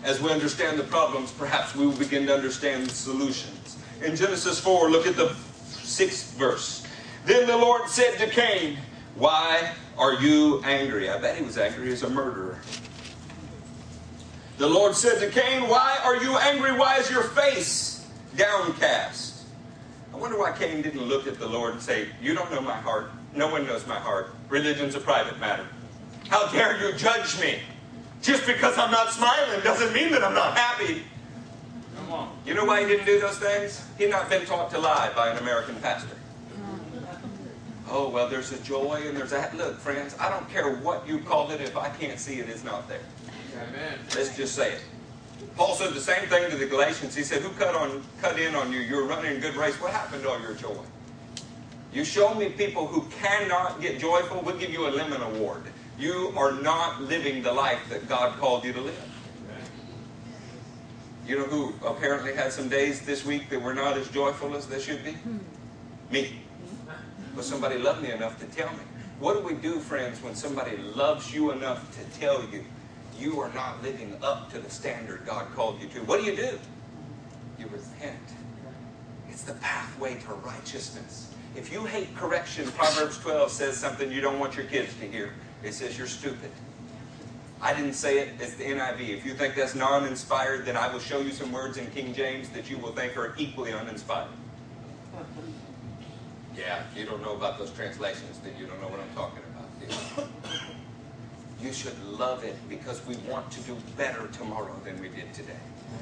[0.03, 3.64] As we understand the problems, perhaps we will begin to understand the solutions.
[4.03, 5.33] In Genesis 4, look at the
[5.67, 6.85] sixth verse.
[7.25, 8.77] Then the Lord said to Cain,
[9.15, 11.09] Why are you angry?
[11.09, 12.59] I bet he was angry as a murderer.
[14.57, 16.77] The Lord said to Cain, Why are you angry?
[16.77, 19.45] Why is your face downcast?
[20.13, 22.75] I wonder why Cain didn't look at the Lord and say, You don't know my
[22.77, 23.11] heart.
[23.33, 24.33] No one knows my heart.
[24.47, 25.67] Religion's a private matter.
[26.29, 27.59] How dare you judge me?
[28.21, 31.03] Just because I'm not smiling doesn't mean that I'm not happy.
[32.45, 33.85] You know why he didn't do those things?
[33.97, 36.15] He'd not been taught to lie by an American pastor.
[37.89, 39.51] Oh, well, there's a joy and there's a.
[39.55, 41.61] Look, friends, I don't care what you call it.
[41.61, 43.01] If I can't see it, it's not there.
[43.55, 43.99] Amen.
[44.15, 44.81] Let's just say it.
[45.55, 47.15] Paul said the same thing to the Galatians.
[47.15, 48.79] He said, Who cut on cut in on you?
[48.79, 49.75] You're running a good race.
[49.79, 50.75] What happened to all your joy?
[51.93, 55.63] You show me people who cannot get joyful, we'll give you a lemon award.
[55.97, 59.14] You are not living the life that God called you to live.
[61.25, 64.67] You know who apparently had some days this week that were not as joyful as
[64.67, 65.13] they should be?
[65.13, 65.37] Hmm.
[66.11, 66.41] Me.
[67.35, 68.83] But somebody loved me enough to tell me.
[69.19, 72.63] What do we do, friends, when somebody loves you enough to tell you
[73.19, 75.99] you are not living up to the standard God called you to.
[76.01, 76.59] What do you do?
[77.57, 78.19] You repent.
[79.29, 81.33] It's the pathway to righteousness.
[81.55, 85.33] If you hate correction, Proverbs 12 says something you don't want your kids to hear.
[85.63, 86.51] It says you're stupid.
[87.61, 89.09] I didn't say it, it's the NIV.
[89.09, 92.13] If you think that's non inspired, then I will show you some words in King
[92.13, 94.29] James that you will think are equally uninspired.
[96.57, 99.43] Yeah, if you don't know about those translations, then you don't know what I'm talking
[99.51, 99.55] about
[101.61, 105.53] you should love it because we want to do better tomorrow than we did today.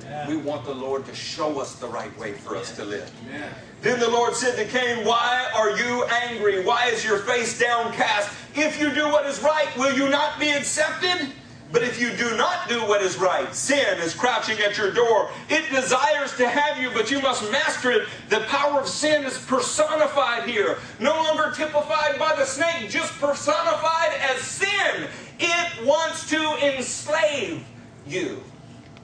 [0.04, 0.28] Yeah.
[0.28, 3.10] We want the Lord to show us the right way for us to live.
[3.32, 3.50] Yeah.
[3.82, 6.63] Then the Lord said to Cain, Why are you angry?
[6.63, 8.30] Why is your face downcast?
[8.56, 11.30] If you do what is right, will you not be accepted?
[11.73, 15.31] But if you do not do what is right, sin is crouching at your door.
[15.49, 18.07] It desires to have you, but you must master it.
[18.29, 20.77] The power of sin is personified here.
[20.99, 25.07] No longer typified by the snake, just personified as sin.
[25.39, 27.65] It wants to enslave
[28.05, 28.43] you,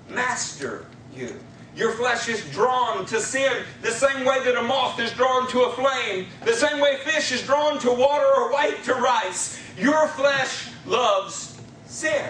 [0.08, 1.34] master you.
[1.76, 5.62] Your flesh is drawn to sin the same way that a moth is drawn to
[5.62, 9.60] a flame, the same way fish is drawn to water or white to rice.
[9.76, 12.30] Your flesh loves sin.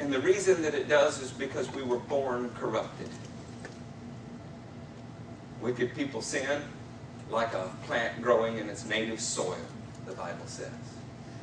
[0.00, 3.08] And the reason that it does is because we were born corrupted.
[5.60, 6.62] Wicked people sin
[7.30, 9.58] like a plant growing in its native soil,
[10.06, 10.70] the Bible says.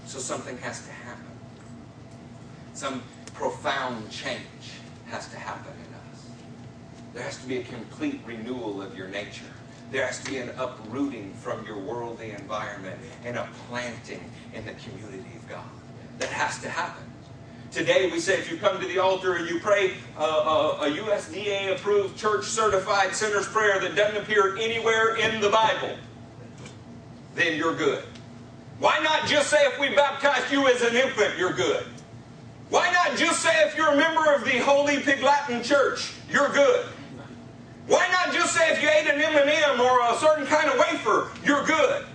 [0.06, 1.24] So something has to happen.
[2.74, 3.04] Some
[3.36, 4.42] profound change
[5.06, 6.26] has to happen in us.
[7.14, 9.46] There has to be a complete renewal of your nature.
[9.92, 14.74] There has to be an uprooting from your worldly environment and a planting in the
[14.74, 15.64] community of God.
[16.18, 17.07] That has to happen.
[17.78, 20.90] Today, we say if you come to the altar and you pray uh, uh, a
[20.90, 25.96] USDA approved, church certified sinner's prayer that doesn't appear anywhere in the Bible,
[27.36, 28.04] then you're good.
[28.80, 31.86] Why not just say if we baptized you as an infant, you're good?
[32.72, 36.50] Why not just say if you're a member of the Holy Pig Latin Church, you're
[36.50, 36.84] good?
[37.86, 41.30] Why not just say if you ate an M&M or a certain kind of wafer,
[41.46, 42.08] you're good?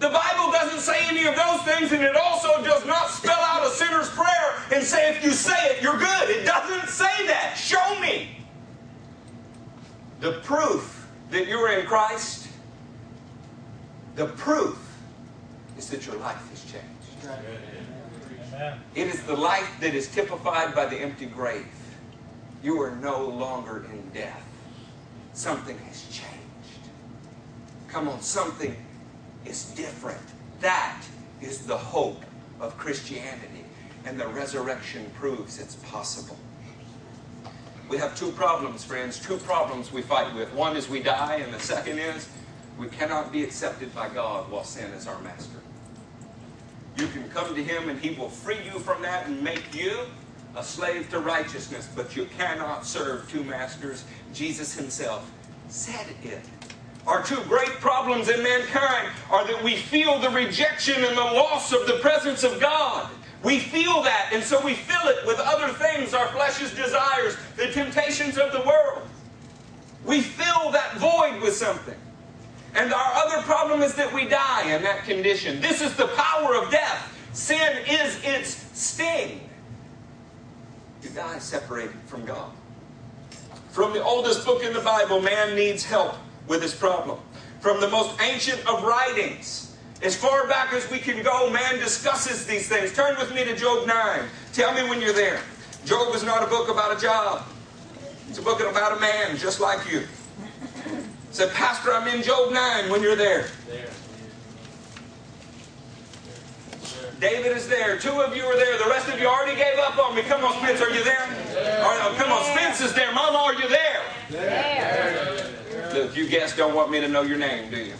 [0.00, 3.66] The Bible doesn't say any of those things, and it also does not spell out
[3.66, 6.30] a sinner's prayer and say if you say it, you're good.
[6.30, 7.54] It doesn't say that.
[7.54, 8.30] Show me.
[10.20, 12.48] The proof that you're in Christ,
[14.16, 14.78] the proof
[15.76, 16.86] is that your life has changed.
[18.94, 21.66] It is the life that is typified by the empty grave.
[22.62, 24.46] You are no longer in death.
[25.34, 26.88] Something has changed.
[27.88, 28.74] Come on, something
[29.44, 30.20] is different.
[30.60, 31.02] That
[31.40, 32.22] is the hope
[32.60, 33.64] of Christianity.
[34.04, 36.38] And the resurrection proves it's possible.
[37.88, 39.18] We have two problems, friends.
[39.18, 40.52] Two problems we fight with.
[40.54, 42.28] One is we die, and the second is
[42.78, 45.58] we cannot be accepted by God while sin is our master.
[46.96, 50.06] You can come to Him, and He will free you from that and make you
[50.56, 54.04] a slave to righteousness, but you cannot serve two masters.
[54.32, 55.30] Jesus Himself
[55.68, 56.42] said it.
[57.06, 61.72] Our two great problems in mankind are that we feel the rejection and the loss
[61.72, 63.10] of the presence of God.
[63.42, 67.68] We feel that, and so we fill it with other things, our flesh's desires, the
[67.68, 69.08] temptations of the world.
[70.04, 71.96] We fill that void with something.
[72.74, 75.60] And our other problem is that we die in that condition.
[75.60, 77.16] This is the power of death.
[77.32, 79.48] Sin is its sting.
[81.02, 82.52] You die separated from God.
[83.70, 86.16] From the oldest book in the Bible, man needs help
[86.50, 87.18] with this problem.
[87.60, 89.68] From the most ancient of writings,
[90.02, 92.94] As far back as we can go, man discusses these things.
[92.94, 94.20] Turn with me to Job 9.
[94.54, 95.42] Tell me when you're there.
[95.84, 97.42] Job is not a book about a job.
[98.26, 100.04] It's a book about a man just like you.
[101.32, 103.48] Said, Pastor, I'm in Job 9 when you're there.
[103.68, 103.90] there.
[107.20, 107.98] David is there.
[107.98, 108.78] Two of you are there.
[108.78, 110.22] The rest of you already gave up on me.
[110.22, 111.28] Come on, Spence, are you there?
[111.52, 111.84] there.
[112.16, 113.12] Come on, Spence is there.
[113.12, 114.00] Mama, are you there?
[114.30, 115.60] There.
[115.92, 117.94] Look, you guests don't want me to know your name, do you?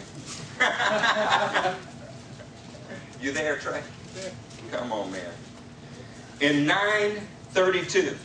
[3.21, 3.81] you there, Trey?
[4.71, 5.31] Come on, man.
[6.39, 8.15] In 932,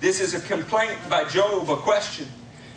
[0.00, 2.26] this is a complaint by Job, a question.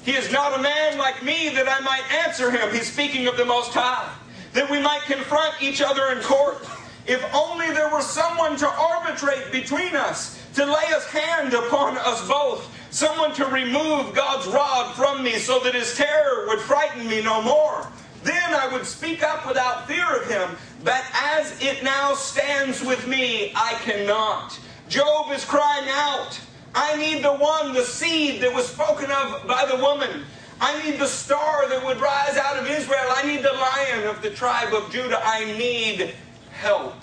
[0.04, 2.72] He is not a man like me that I might answer him.
[2.74, 4.14] He's speaking of the Most High.
[4.54, 6.66] That we might confront each other in court.
[7.08, 12.28] If only there were someone to arbitrate between us, to lay his hand upon us
[12.28, 17.24] both, someone to remove God's rod from me so that his terror would frighten me
[17.24, 17.88] no more.
[18.24, 20.58] Then I would speak up without fear of him.
[20.84, 24.60] But as it now stands with me, I cannot.
[24.88, 26.40] Job is crying out.
[26.76, 30.26] I need the one, the seed that was spoken of by the woman.
[30.62, 33.06] I need the star that would rise out of Israel.
[33.10, 35.22] I need the lion of the tribe of Judah.
[35.24, 36.14] I need
[36.52, 36.96] help.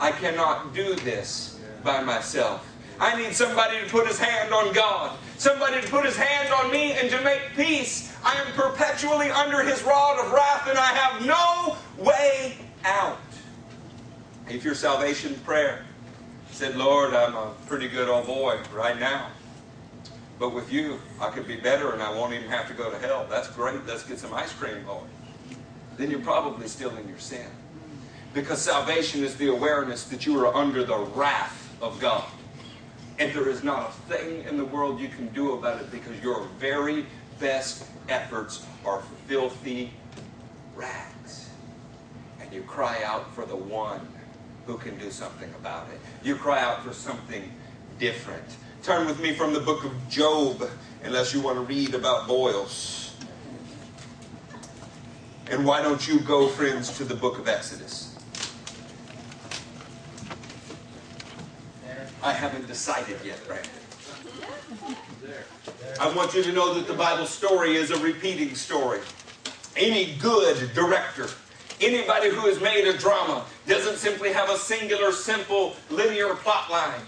[0.00, 2.66] I cannot do this by myself.
[2.98, 6.70] I need somebody to put his hand on God, somebody to put his hand on
[6.70, 8.16] me and to make peace.
[8.24, 13.18] I am perpetually under his rod of wrath and I have no way out.
[14.48, 15.84] If your salvation prayer
[16.50, 19.28] said, Lord, I'm a pretty good old boy right now.
[20.38, 22.98] But with you, I could be better and I won't even have to go to
[22.98, 23.26] hell.
[23.28, 23.84] That's great.
[23.86, 25.06] Let's get some ice cream, Lord.
[25.96, 27.46] Then you're probably still in your sin.
[28.34, 32.24] Because salvation is the awareness that you are under the wrath of God.
[33.18, 36.20] And there is not a thing in the world you can do about it because
[36.22, 37.06] your very
[37.38, 39.92] best efforts are filthy
[40.74, 41.48] rags.
[42.40, 44.06] And you cry out for the one
[44.66, 46.00] who can do something about it.
[46.22, 47.50] You cry out for something
[47.98, 48.44] different.
[48.82, 50.68] Turn with me from the book of Job,
[51.02, 53.14] unless you want to read about boils.
[55.50, 58.05] And why don't you go, friends, to the book of Exodus?
[62.26, 63.70] I haven't decided yet, Brandon.
[66.00, 68.98] I want you to know that the Bible story is a repeating story.
[69.76, 71.28] Any good director,
[71.80, 77.00] anybody who has made a drama, doesn't simply have a singular, simple, linear plot line.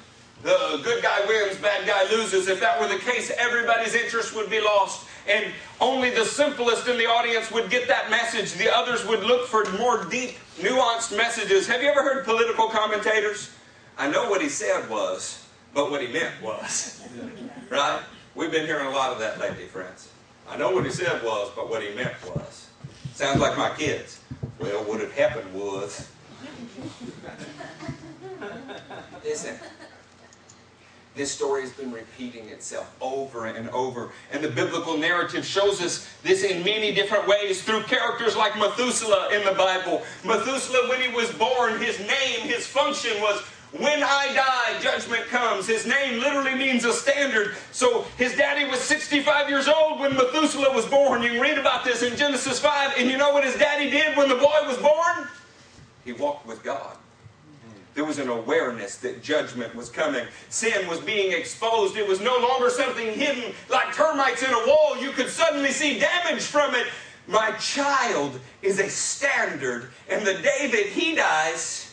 [0.44, 2.46] The good guy wins, bad guy loses.
[2.46, 5.04] If that were the case, everybody's interest would be lost.
[5.28, 5.46] And
[5.80, 8.52] only the simplest in the audience would get that message.
[8.52, 11.66] The others would look for more deep, nuanced messages.
[11.66, 13.50] Have you ever heard political commentators?
[13.98, 15.44] I know what he said was,
[15.74, 17.02] but what he meant was.
[17.70, 18.00] Right?
[18.34, 20.08] We've been hearing a lot of that lately, friends.
[20.48, 22.70] I know what he said was, but what he meant was.
[23.12, 24.20] Sounds like my kids.
[24.58, 26.08] Well, what had happened was.
[29.22, 29.58] Listen.
[31.14, 34.12] This story has been repeating itself over and over.
[34.32, 39.30] And the biblical narrative shows us this in many different ways through characters like Methuselah
[39.34, 40.04] in the Bible.
[40.24, 43.42] Methuselah, when he was born, his name, his function was
[43.72, 45.66] when I die, judgment comes.
[45.66, 47.54] His name literally means a standard.
[47.70, 51.22] So his daddy was 65 years old when Methuselah was born.
[51.22, 52.94] You can read about this in Genesis 5.
[52.96, 55.28] And you know what his daddy did when the boy was born?
[56.04, 56.96] He walked with God.
[57.94, 60.24] There was an awareness that judgment was coming.
[60.48, 61.96] Sin was being exposed.
[61.96, 64.96] It was no longer something hidden like termites in a wall.
[64.98, 66.86] You could suddenly see damage from it.
[67.26, 69.90] My child is a standard.
[70.08, 71.87] And the day that he dies,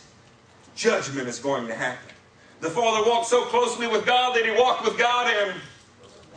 [0.75, 2.13] judgment is going to happen.
[2.61, 5.59] The father walked so closely with God that he walked with God and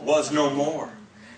[0.01, 0.89] was no more.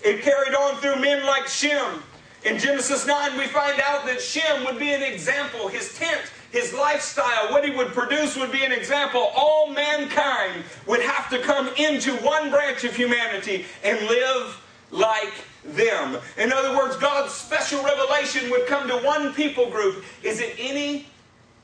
[0.04, 2.04] It carried on through men like Shem.
[2.44, 5.68] In Genesis 9, we find out that Shem would be an example.
[5.68, 6.22] His tent,
[6.52, 9.32] his lifestyle, what he would produce would be an example.
[9.36, 15.34] All mankind would have to come into one branch of humanity and live like
[15.64, 16.18] them.
[16.38, 20.04] In other words, God's special revelation would come to one people group.
[20.24, 21.06] Is it any,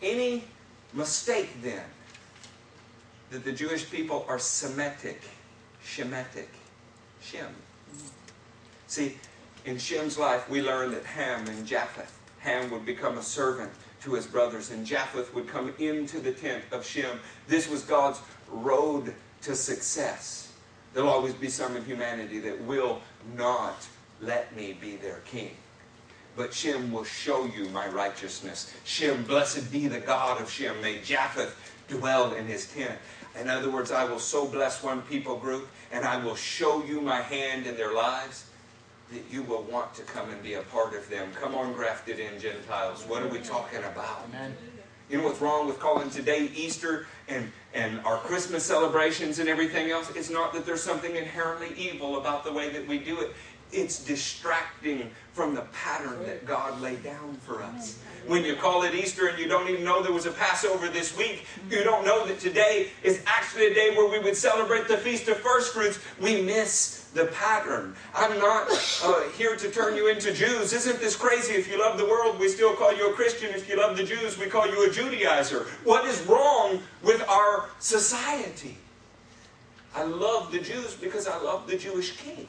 [0.03, 0.43] any
[0.93, 1.83] mistake then
[3.29, 5.21] that the Jewish people are Semitic,
[5.83, 6.47] Shemitic,
[7.21, 7.53] Shem.
[8.87, 9.17] See,
[9.65, 13.71] in Shem's life, we learn that Ham and Japheth, Ham would become a servant
[14.03, 17.19] to his brothers, and Japheth would come into the tent of Shem.
[17.47, 20.53] This was God's road to success.
[20.93, 23.01] There'll always be some in humanity that will
[23.35, 23.85] not
[24.21, 25.51] let me be their king
[26.37, 28.73] but Shem will show you my righteousness.
[28.85, 30.79] Shem, blessed be the God of Shem.
[30.81, 32.97] May Japheth dwell in his tent.
[33.39, 37.01] In other words, I will so bless one people group and I will show you
[37.01, 38.45] my hand in their lives
[39.11, 41.29] that you will want to come and be a part of them.
[41.39, 43.03] Come on, grafted in Gentiles.
[43.07, 44.25] What are we talking about?
[44.29, 44.55] Amen.
[45.09, 49.89] You know what's wrong with calling today Easter and, and our Christmas celebrations and everything
[49.89, 50.11] else?
[50.13, 53.33] It's not that there's something inherently evil about the way that we do it.
[53.71, 57.99] It's distracting from the pattern that God laid down for us.
[58.25, 61.15] When you call it Easter and you don't even know there was a Passover this
[61.17, 64.97] week, you don't know that today is actually a day where we would celebrate the
[64.97, 67.95] Feast of First Fruits, we miss the pattern.
[68.15, 68.67] I'm not
[69.03, 70.73] uh, here to turn you into Jews.
[70.73, 71.53] Isn't this crazy?
[71.53, 73.49] If you love the world, we still call you a Christian.
[73.53, 75.67] If you love the Jews, we call you a Judaizer.
[75.83, 78.77] What is wrong with our society?
[79.95, 82.47] I love the Jews because I love the Jewish king.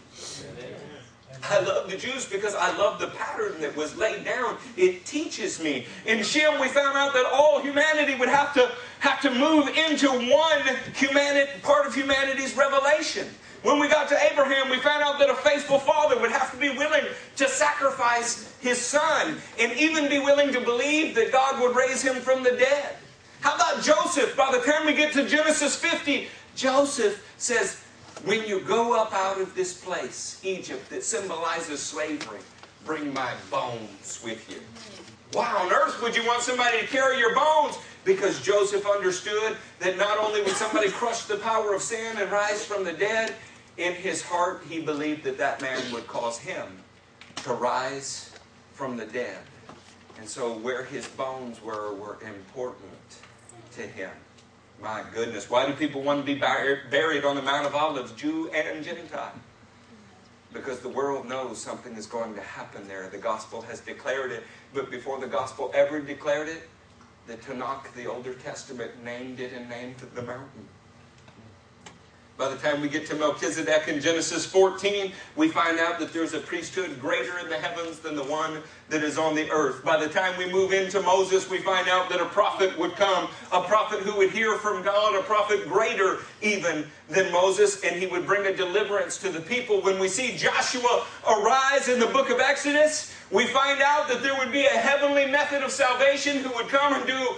[1.45, 4.57] I love the Jews because I love the pattern that was laid down.
[4.77, 5.87] It teaches me.
[6.07, 8.71] In Shem, we found out that all humanity would have to
[9.01, 13.29] have to move into one humanity, part of humanity's revelation.
[13.63, 16.57] When we got to Abraham, we found out that a faithful father would have to
[16.57, 17.05] be willing
[17.37, 22.17] to sacrifice his son and even be willing to believe that God would raise him
[22.17, 22.97] from the dead.
[23.41, 24.37] How about Joseph?
[24.37, 27.83] By the time we get to Genesis 50, Joseph says,
[28.25, 32.41] When you go up out of this place, Egypt, that symbolizes slavery,
[32.85, 34.61] bring my bones with you.
[35.33, 37.79] Why on earth would you want somebody to carry your bones?
[38.05, 42.65] Because Joseph understood that not only would somebody crush the power of sin and rise
[42.65, 43.35] from the dead,
[43.77, 46.67] in his heart, he believed that that man would cause him
[47.37, 48.33] to rise
[48.73, 49.39] from the dead.
[50.19, 52.83] And so, where his bones were, were important
[53.73, 54.11] to him.
[54.81, 58.49] My goodness, why do people want to be buried on the Mount of Olives, Jew
[58.51, 59.33] and Gentile?
[60.53, 63.09] Because the world knows something is going to happen there.
[63.09, 64.45] The gospel has declared it.
[64.73, 66.69] But before the gospel ever declared it,
[67.27, 70.69] the Tanakh, the Older Testament, named it and named the mountain.
[72.39, 76.35] By the time we get to Melchizedek in Genesis 14, we find out that there's
[76.35, 79.85] a priesthood greater in the heavens than the one that is on the earth.
[79.85, 83.29] By the time we move into Moses, we find out that a prophet would come,
[83.51, 88.07] a prophet who would hear from God, a prophet greater even than Moses, and he
[88.07, 89.83] would bring a deliverance to the people.
[89.83, 94.39] When we see Joshua arise in the book of Exodus, we find out that there
[94.39, 97.31] would be a heavenly method of salvation who would come and do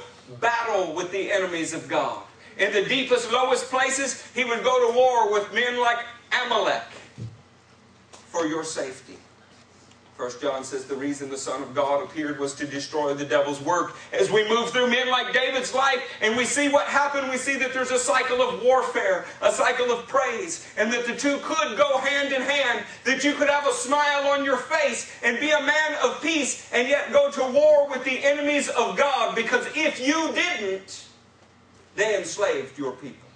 [0.43, 2.25] battle with the enemies of God
[2.59, 5.99] in the deepest, lowest places, he would go to war with men like
[6.45, 6.83] Amalek
[8.13, 9.17] for your safety.
[10.21, 13.59] First John says the reason the Son of God appeared was to destroy the devil's
[13.59, 13.97] work.
[14.13, 17.57] As we move through men like David's life and we see what happened, we see
[17.57, 21.79] that there's a cycle of warfare, a cycle of praise, and that the two could
[21.79, 25.53] go hand in hand, that you could have a smile on your face and be
[25.53, 29.35] a man of peace and yet go to war with the enemies of God.
[29.35, 31.07] Because if you didn't,
[32.01, 33.29] they enslaved your people.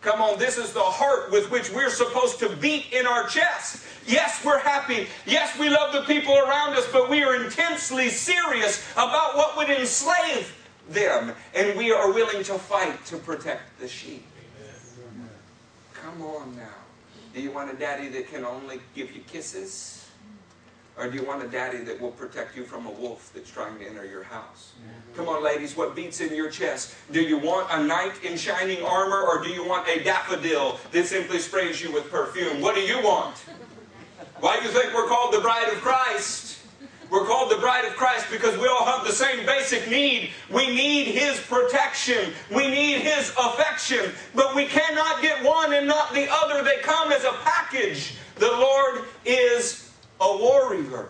[0.00, 3.84] Come on, this is the heart with which we're supposed to beat in our chest.
[4.06, 5.06] Yes, we're happy.
[5.26, 9.70] Yes, we love the people around us, but we are intensely serious about what would
[9.70, 10.56] enslave
[10.90, 11.32] them.
[11.54, 14.26] And we are willing to fight to protect the sheep.
[15.94, 16.68] Come on now.
[17.32, 20.01] Do you want a daddy that can only give you kisses?
[21.02, 23.76] Or do you want a daddy that will protect you from a wolf that's trying
[23.80, 24.70] to enter your house?
[24.78, 25.16] Mm-hmm.
[25.16, 26.94] Come on, ladies, what beats in your chest?
[27.10, 31.06] Do you want a knight in shining armor or do you want a daffodil that
[31.06, 32.60] simply sprays you with perfume?
[32.60, 33.34] What do you want?
[34.38, 36.60] Why do you think we're called the bride of Christ?
[37.10, 40.30] We're called the bride of Christ because we all have the same basic need.
[40.50, 42.32] We need His protection.
[42.48, 44.12] We need His affection.
[44.36, 46.62] But we cannot get one and not the other.
[46.62, 48.14] They come as a package.
[48.36, 49.81] The Lord is
[50.22, 51.08] a warrior.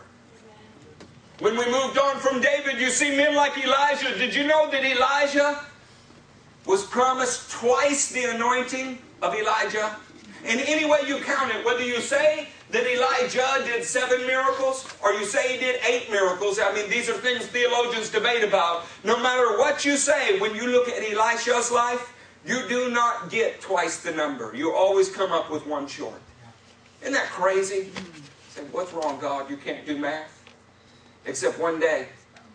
[1.41, 4.17] When we moved on from David, you see men like Elisha.
[4.17, 5.65] Did you know that Elijah
[6.67, 9.97] was promised twice the anointing of Elijah?
[10.45, 15.13] In any way you count it, whether you say that Elijah did seven miracles or
[15.13, 18.85] you say he did eight miracles, I mean, these are things theologians debate about.
[19.05, 22.15] No matter what you say, when you look at Elisha's life,
[22.47, 24.53] you do not get twice the number.
[24.55, 26.21] You always come up with one short.
[27.03, 27.91] Isn't that crazy?
[28.53, 29.49] Say, what's wrong, God?
[29.49, 30.45] You can't do math?
[31.25, 32.09] Except one day,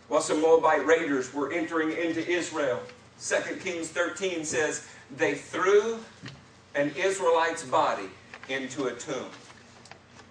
[0.09, 2.79] while some Moabite raiders were entering into Israel,
[3.19, 5.97] 2 Kings 13 says, they threw
[6.75, 8.09] an Israelite's body
[8.47, 9.25] into a tomb.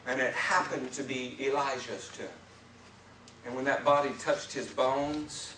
[0.06, 2.26] And it happened to be Elisha's tomb.
[3.44, 5.54] And when that body touched his bones,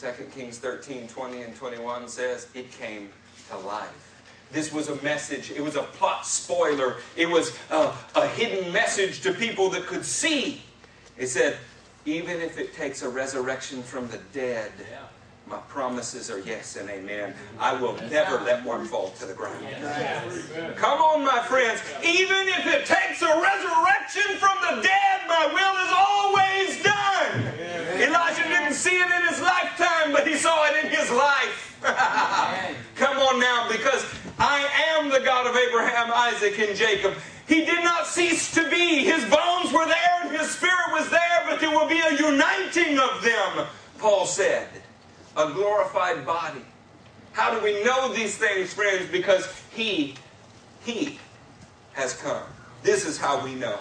[0.00, 3.10] 2 Kings 13, 20 and 21 says, it came
[3.50, 4.05] to life.
[4.52, 5.50] This was a message.
[5.50, 6.96] It was a plot spoiler.
[7.16, 10.62] It was a, a hidden message to people that could see.
[11.18, 11.56] It said,
[12.04, 14.70] even if it takes a resurrection from the dead
[15.48, 17.34] My promises are yes and amen.
[17.58, 19.64] I will never let one fall to the ground.
[20.76, 21.80] Come on, my friends.
[22.02, 27.46] Even if it takes a resurrection from the dead, my will is always done.
[28.02, 31.78] Elisha didn't see it in his lifetime, but he saw it in his life.
[32.96, 34.04] Come on now, because
[34.38, 34.68] I
[34.98, 37.14] am the God of Abraham, Isaac, and Jacob.
[37.46, 39.04] He did not cease to be.
[39.04, 42.98] His bones were there and his spirit was there, but there will be a uniting
[42.98, 43.66] of them,
[43.98, 44.68] Paul said
[45.36, 46.64] a glorified body.
[47.32, 49.06] How do we know these things, friends?
[49.10, 50.14] Because He,
[50.82, 51.18] He
[51.92, 52.42] has come.
[52.82, 53.78] This is how we know.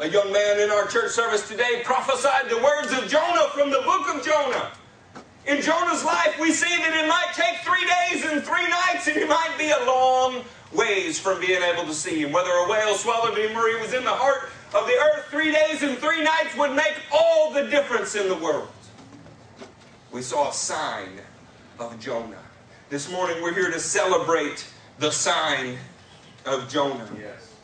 [0.00, 3.80] A young man in our church service today prophesied the words of Jonah from the
[3.84, 4.72] book of Jonah.
[5.46, 9.16] In Jonah's life, we see that it might take three days and three nights, and
[9.16, 12.32] he might be a long ways from being able to see him.
[12.32, 15.50] Whether a whale swallowed him or he was in the heart of the earth, three
[15.52, 18.68] days and three nights would make all the difference in the world
[20.12, 21.20] we saw a sign
[21.78, 22.36] of Jonah.
[22.90, 24.66] This morning we're here to celebrate
[24.98, 25.78] the sign
[26.44, 27.08] of Jonah.
[27.18, 27.54] Yes.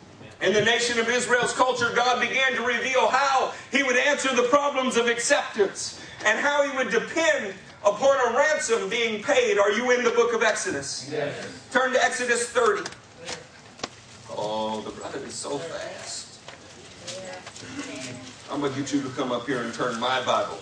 [0.40, 4.44] In the nation of Israel's culture, God began to reveal how He would answer the
[4.44, 7.54] problems of acceptance and how He would depend
[7.84, 9.58] upon a ransom being paid.
[9.58, 11.08] Are you in the book of Exodus?
[11.10, 11.34] Yes.
[11.72, 12.88] Turn to Exodus 30.
[14.30, 16.38] Oh, the brother is so fast.
[18.50, 20.58] I'm going to get you to come up here and turn my Bible.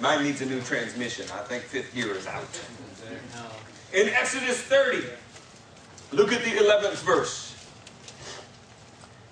[0.00, 1.26] Mine needs a new transmission.
[1.32, 2.44] I think fifth gear is out.
[3.94, 5.04] In Exodus 30,
[6.12, 7.54] look at the 11th verse.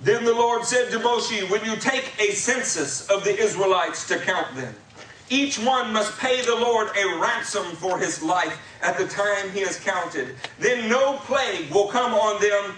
[0.00, 4.18] Then the Lord said to Moshe, When you take a census of the Israelites to
[4.18, 4.74] count them,
[5.30, 9.60] each one must pay the Lord a ransom for his life at the time he
[9.60, 10.36] is counted.
[10.58, 12.74] Then no plague will come on them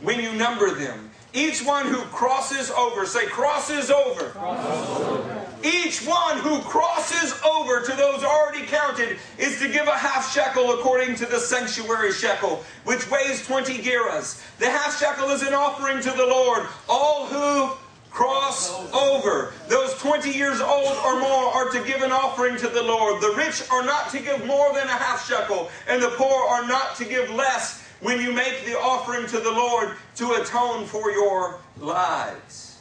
[0.00, 1.10] when you number them.
[1.32, 4.30] Each one who crosses over, say, crosses over.
[4.30, 5.46] Crosses over.
[5.62, 10.78] Each one who crosses over to those already counted is to give a half shekel
[10.78, 14.42] according to the sanctuary shekel, which weighs 20 gerahs.
[14.58, 16.66] The half shekel is an offering to the Lord.
[16.88, 17.76] All who
[18.16, 19.52] cross over.
[19.68, 23.20] Those 20 years old or more are to give an offering to the Lord.
[23.20, 26.66] The rich are not to give more than a half shekel, and the poor are
[26.66, 31.10] not to give less when you make the offering to the Lord to atone for
[31.10, 32.78] your lives.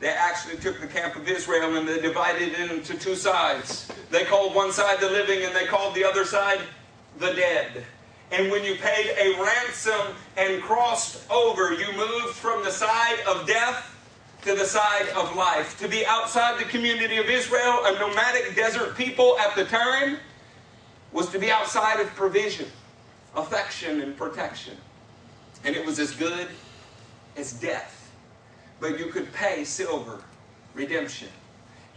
[0.00, 3.92] They actually took the camp of Israel and they divided it into two sides.
[4.10, 6.60] They called one side the living and they called the other side
[7.18, 7.84] the dead.
[8.30, 13.46] And when you paid a ransom and crossed over, you moved from the side of
[13.46, 13.94] death
[14.42, 15.78] to the side of life.
[15.80, 20.18] To be outside the community of Israel, a nomadic desert people at the time,
[21.12, 22.68] was to be outside of provision
[23.36, 24.76] affection and protection.
[25.64, 26.48] And it was as good
[27.36, 28.10] as death.
[28.80, 30.22] But you could pay silver
[30.74, 31.28] redemption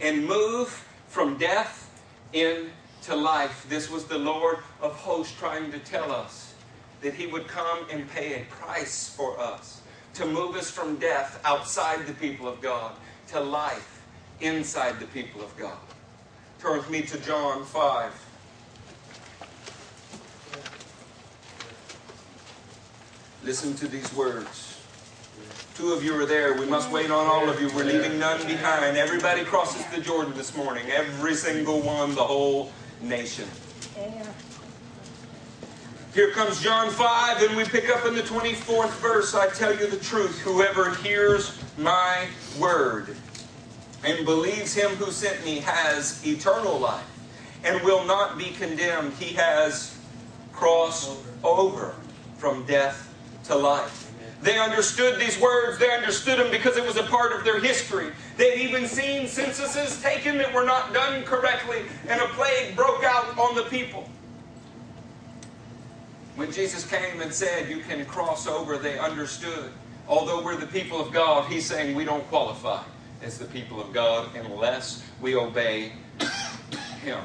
[0.00, 0.68] and move
[1.08, 1.90] from death
[2.32, 3.66] into life.
[3.68, 6.54] This was the Lord of hosts trying to tell us
[7.02, 9.81] that He would come and pay a price for us
[10.14, 12.92] to move us from death outside the people of God
[13.28, 14.02] to life
[14.40, 15.78] inside the people of God.
[16.60, 18.26] Turn with me to John 5.
[23.44, 24.80] Listen to these words.
[25.74, 26.54] Two of you are there.
[26.54, 27.68] We must wait on all of you.
[27.74, 28.96] We're leaving none behind.
[28.96, 30.88] Everybody crosses the Jordan this morning.
[30.90, 33.48] Every single one, the whole nation.
[36.14, 39.34] Here comes John 5, and we pick up in the 24th verse.
[39.34, 40.38] I tell you the truth.
[40.40, 42.26] Whoever hears my
[42.60, 43.16] word
[44.04, 47.06] and believes him who sent me has eternal life
[47.64, 49.14] and will not be condemned.
[49.14, 49.96] He has
[50.52, 51.94] crossed over
[52.36, 53.10] from death
[53.44, 54.12] to life.
[54.42, 55.78] They understood these words.
[55.78, 58.10] They understood them because it was a part of their history.
[58.36, 63.38] They'd even seen censuses taken that were not done correctly, and a plague broke out
[63.38, 64.10] on the people.
[66.34, 69.70] When Jesus came and said, You can cross over, they understood.
[70.08, 72.82] Although we're the people of God, He's saying we don't qualify
[73.22, 75.92] as the people of God unless we obey
[77.02, 77.20] Him.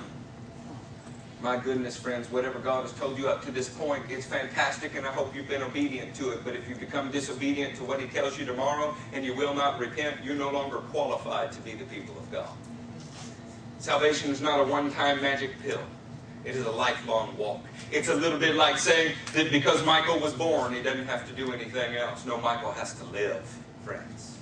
[1.39, 5.05] My goodness, friends, whatever God has told you up to this point, it's fantastic, and
[5.05, 6.43] I hope you've been obedient to it.
[6.43, 9.79] But if you become disobedient to what He tells you tomorrow and you will not
[9.79, 12.49] repent, you're no longer qualified to be the people of God.
[13.79, 15.81] Salvation is not a one time magic pill,
[16.47, 17.59] it is a lifelong walk.
[17.91, 21.33] It's a little bit like saying that because Michael was born, he doesn't have to
[21.33, 22.25] do anything else.
[22.25, 23.45] No, Michael has to live,
[23.83, 24.37] friends.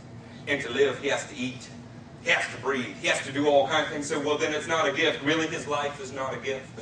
[0.48, 1.68] And to live, he has to eat.
[2.24, 2.96] He has to breathe.
[3.02, 4.08] He has to do all kinds of things.
[4.08, 5.24] So, well, then it's not a gift.
[5.24, 6.80] Really, his life is not a gift.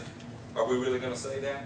[0.57, 1.63] Are we really going to say that?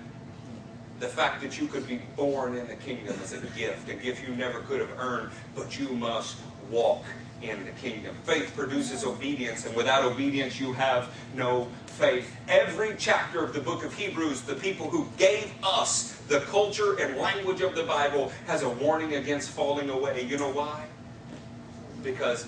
[0.99, 4.27] The fact that you could be born in the kingdom is a gift, a gift
[4.27, 6.37] you never could have earned, but you must
[6.69, 7.03] walk
[7.41, 8.15] in the kingdom.
[8.23, 11.67] Faith produces obedience, and without obedience, you have no
[11.97, 12.31] faith.
[12.47, 17.17] Every chapter of the book of Hebrews, the people who gave us the culture and
[17.17, 20.23] language of the Bible, has a warning against falling away.
[20.23, 20.85] You know why?
[22.03, 22.45] Because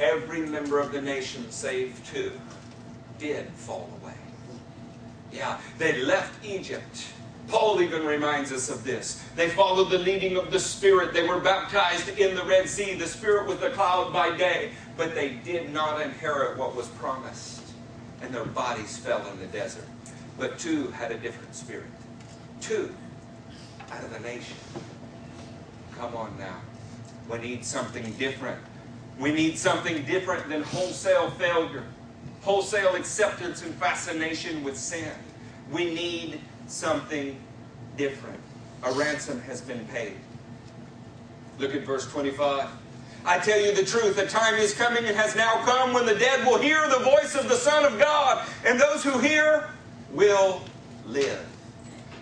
[0.00, 2.32] every member of the nation, save two,
[3.20, 4.14] did fall away.
[5.32, 7.06] Yeah, they left Egypt.
[7.46, 9.24] Paul even reminds us of this.
[9.36, 11.14] They followed the leading of the Spirit.
[11.14, 12.94] They were baptized in the Red Sea.
[12.94, 17.57] The Spirit was the cloud by day, but they did not inherit what was promised,
[18.22, 19.84] and their bodies fell in the desert.
[20.38, 21.86] But two had a different spirit.
[22.60, 22.94] Two
[23.90, 24.56] out of the nation.
[25.96, 26.56] Come on now.
[27.30, 28.58] We need something different.
[29.18, 31.84] We need something different than wholesale failure,
[32.42, 35.12] wholesale acceptance and fascination with sin.
[35.70, 37.38] We need something
[37.96, 38.38] different.
[38.84, 40.14] A ransom has been paid.
[41.58, 42.68] Look at verse 25.
[43.28, 46.14] I tell you the truth, the time is coming and has now come when the
[46.14, 49.68] dead will hear the voice of the Son of God, and those who hear
[50.14, 50.62] will
[51.04, 51.46] live.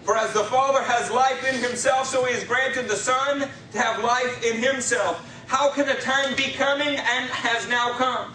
[0.03, 3.79] For as the Father has life in himself, so he has granted the Son to
[3.79, 5.25] have life in himself.
[5.47, 8.35] How can a time be coming and has now come?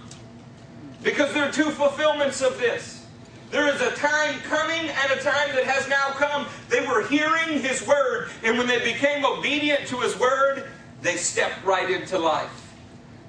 [1.04, 3.06] Because there are two fulfillments of this.
[3.50, 6.48] There is a time coming and a time that has now come.
[6.70, 10.70] They were hearing His word, and when they became obedient to His word,
[11.02, 12.61] they stepped right into life.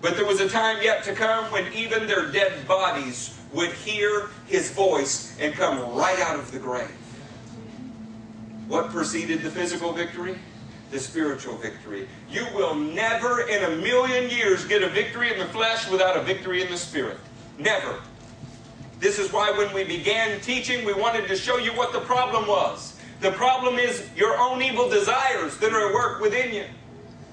[0.03, 4.31] But there was a time yet to come when even their dead bodies would hear
[4.49, 6.91] His voice and come right out of the grave.
[8.67, 10.37] What preceded the physical victory?
[10.91, 12.09] The spiritual victory.
[12.29, 16.23] You will never in a million years get a victory in the flesh without a
[16.23, 17.19] victory in the spirit.
[17.59, 18.01] Never.
[18.99, 22.47] This is why when we began teaching, we wanted to show you what the problem
[22.47, 22.99] was.
[23.21, 26.65] The problem is your own evil desires that are at work within you.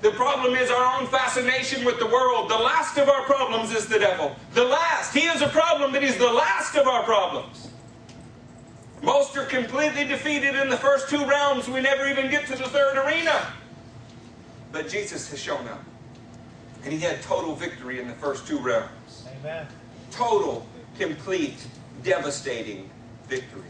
[0.02, 2.50] The problem is our own fascination with the world.
[2.50, 4.36] The last of our problems is the devil.
[4.54, 5.14] The last.
[5.14, 7.70] He is a problem, but he's the last of our problems.
[9.02, 11.68] Most are completely defeated in the first two rounds.
[11.68, 13.54] We never even get to the third arena.
[14.72, 15.84] But Jesus has shown up.
[16.84, 19.26] And he had total victory in the first two rounds.
[19.40, 19.68] Amen.
[20.12, 20.66] Total
[20.98, 21.66] complete,
[22.04, 22.90] devastating
[23.28, 23.69] victory.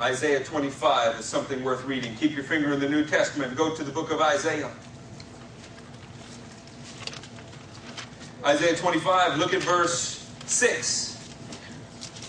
[0.00, 2.14] Isaiah 25 is something worth reading.
[2.16, 3.54] Keep your finger in the New Testament.
[3.54, 4.70] Go to the book of Isaiah.
[8.42, 11.18] Isaiah 25, look at verse 6.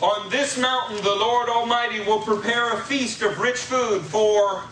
[0.02, 4.64] On this mountain, the Lord Almighty will prepare a feast of rich food for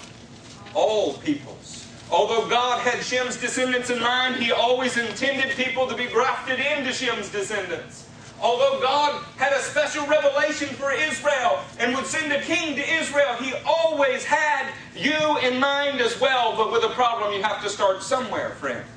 [0.74, 1.88] all peoples.
[2.12, 6.91] Although God had Shem's descendants in mind, He always intended people to be grafted into
[6.91, 8.09] Shem's descendants.
[8.41, 13.33] Although God had a special revelation for Israel and would send a king to Israel,
[13.35, 16.55] He always had you in mind as well.
[16.55, 18.87] But with a problem, you have to start somewhere, friends.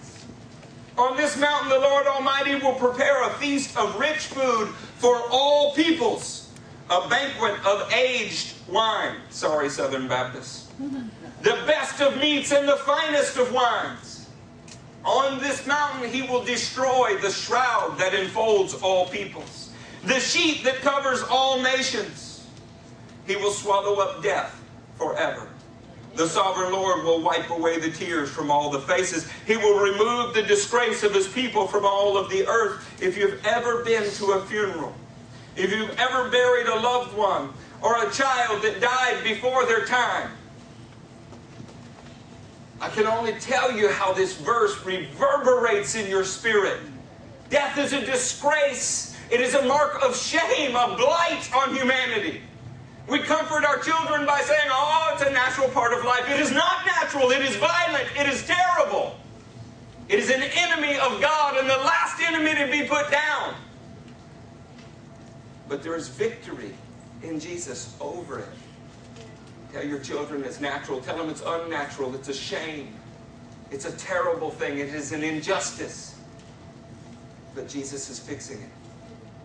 [0.99, 4.69] On this mountain, the Lord Almighty will prepare a feast of rich food
[4.99, 6.51] for all peoples,
[6.91, 9.17] a banquet of aged wine.
[9.31, 10.69] Sorry, Southern Baptists
[11.43, 14.12] the best of meats and the finest of wines.
[15.05, 19.71] On this mountain he will destroy the shroud that enfolds all peoples,
[20.05, 22.47] the sheet that covers all nations.
[23.27, 24.61] He will swallow up death
[24.97, 25.49] forever.
[26.15, 29.29] The sovereign Lord will wipe away the tears from all the faces.
[29.47, 32.87] He will remove the disgrace of his people from all of the earth.
[33.01, 34.95] If you've ever been to a funeral,
[35.57, 37.51] if you've ever buried a loved one
[37.81, 40.31] or a child that died before their time,
[42.83, 46.81] I can only tell you how this verse reverberates in your spirit.
[47.49, 49.17] Death is a disgrace.
[49.31, 52.41] It is a mark of shame, a blight on humanity.
[53.09, 56.29] We comfort our children by saying, oh, it's a natural part of life.
[56.29, 57.31] It is not natural.
[57.31, 58.09] It is violent.
[58.19, 59.17] It is terrible.
[60.09, 63.55] It is an enemy of God and the last enemy to be put down.
[65.69, 66.75] But there is victory
[67.23, 68.49] in Jesus over it.
[69.73, 71.01] Tell your children it's natural.
[71.01, 72.15] Tell them it's unnatural.
[72.15, 72.95] It's a shame.
[73.71, 74.79] It's a terrible thing.
[74.79, 76.19] It is an injustice.
[77.55, 78.69] But Jesus is fixing it.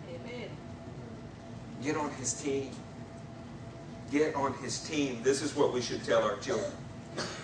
[0.10, 0.50] Amen.
[1.82, 2.72] Get on his team.
[4.12, 5.22] Get on his team.
[5.24, 6.72] This is what we should tell our children.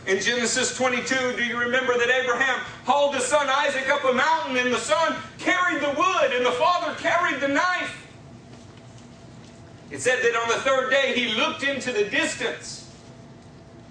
[0.05, 4.57] In Genesis 22, do you remember that Abraham hauled his son Isaac up a mountain
[4.57, 8.02] and the son carried the wood and the father carried the knife?
[9.93, 12.91] It said that on the third day he looked into the distance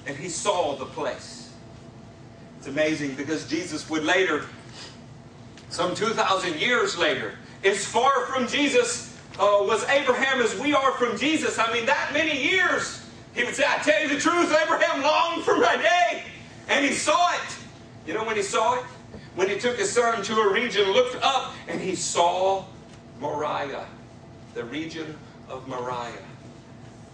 [0.06, 1.54] and he saw the place.
[2.58, 4.44] It's amazing because Jesus would later,
[5.68, 7.34] some 2,000 years later,
[7.64, 11.58] as far from Jesus uh, was Abraham as we are from Jesus.
[11.58, 15.44] I mean, that many years, he would say, I tell you the truth, Abraham longed
[15.44, 16.24] for my day.
[16.68, 17.56] And he saw it.
[18.06, 18.84] You know when he saw it?
[19.34, 22.64] when he took his son to a region, looked up, and he saw
[23.18, 23.86] Moriah,
[24.54, 25.16] the region
[25.52, 26.12] of Moriah.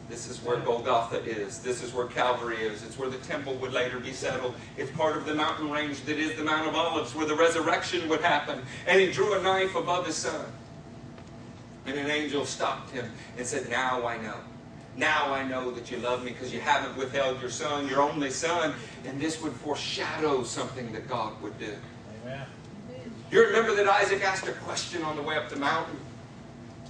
[0.09, 1.59] This is where Golgotha is.
[1.59, 2.83] This is where Calvary is.
[2.83, 4.55] It's where the temple would later be settled.
[4.79, 8.09] It's part of the mountain range that is the Mount of Olives, where the resurrection
[8.09, 8.63] would happen.
[8.87, 10.47] And he drew a knife above his son.
[11.85, 14.37] And an angel stopped him and said, Now I know.
[14.97, 18.31] Now I know that you love me because you haven't withheld your son, your only
[18.31, 18.75] son.
[19.05, 21.75] And this would foreshadow something that God would do.
[22.25, 22.47] Amen.
[23.31, 25.99] You remember that Isaac asked a question on the way up the mountain?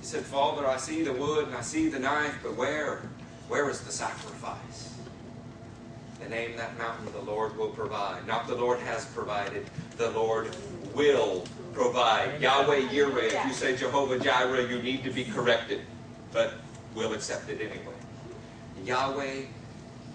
[0.01, 3.03] He said, Father, I see the wood and I see the knife, but where?
[3.49, 4.95] Where is the sacrifice?
[6.21, 8.27] The name that mountain the Lord will provide.
[8.27, 10.55] Not the Lord has provided, the Lord
[10.95, 12.41] will provide.
[12.41, 15.81] Yahweh Yireh, if you say Jehovah Jireh, you need to be corrected,
[16.33, 16.55] but
[16.95, 17.95] we'll accept it anyway.
[18.85, 19.43] Yahweh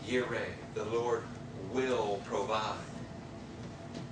[0.05, 1.23] Yireh, the Lord
[1.71, 2.77] will provide.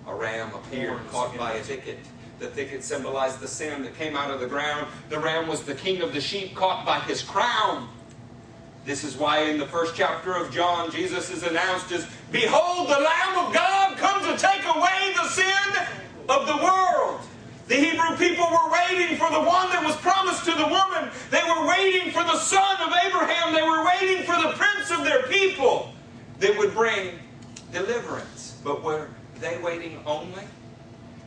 [0.07, 1.99] A ram appeared caught by a thicket.
[2.41, 4.87] The thicket symbolized the sin that came out of the ground.
[5.09, 7.87] The ram was the king of the sheep caught by his crown.
[8.83, 12.99] This is why in the first chapter of John, Jesus is announced as, Behold, the
[12.99, 15.85] Lamb of God comes to take away the sin
[16.29, 17.21] of the world.
[17.67, 21.11] The Hebrew people were waiting for the one that was promised to the woman.
[21.29, 23.53] They were waiting for the son of Abraham.
[23.53, 25.93] They were waiting for the prince of their people
[26.39, 27.19] that would bring
[27.71, 28.59] deliverance.
[28.63, 30.41] But were they waiting only?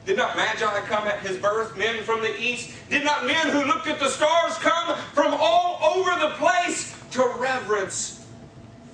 [0.07, 2.71] Did not Magi come at his birth, men from the east?
[2.91, 7.25] Did not men who looked at the stars come from all over the place to
[7.39, 8.27] reverence